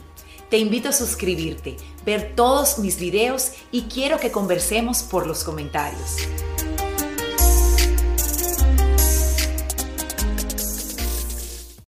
Te 0.49 0.57
invito 0.57 0.89
a 0.89 0.93
suscribirte, 0.93 1.77
ver 2.05 2.33
todos 2.35 2.79
mis 2.79 2.99
videos 2.99 3.53
y 3.71 3.83
quiero 3.83 4.19
que 4.19 4.31
conversemos 4.31 5.03
por 5.03 5.27
los 5.27 5.43
comentarios. 5.43 6.17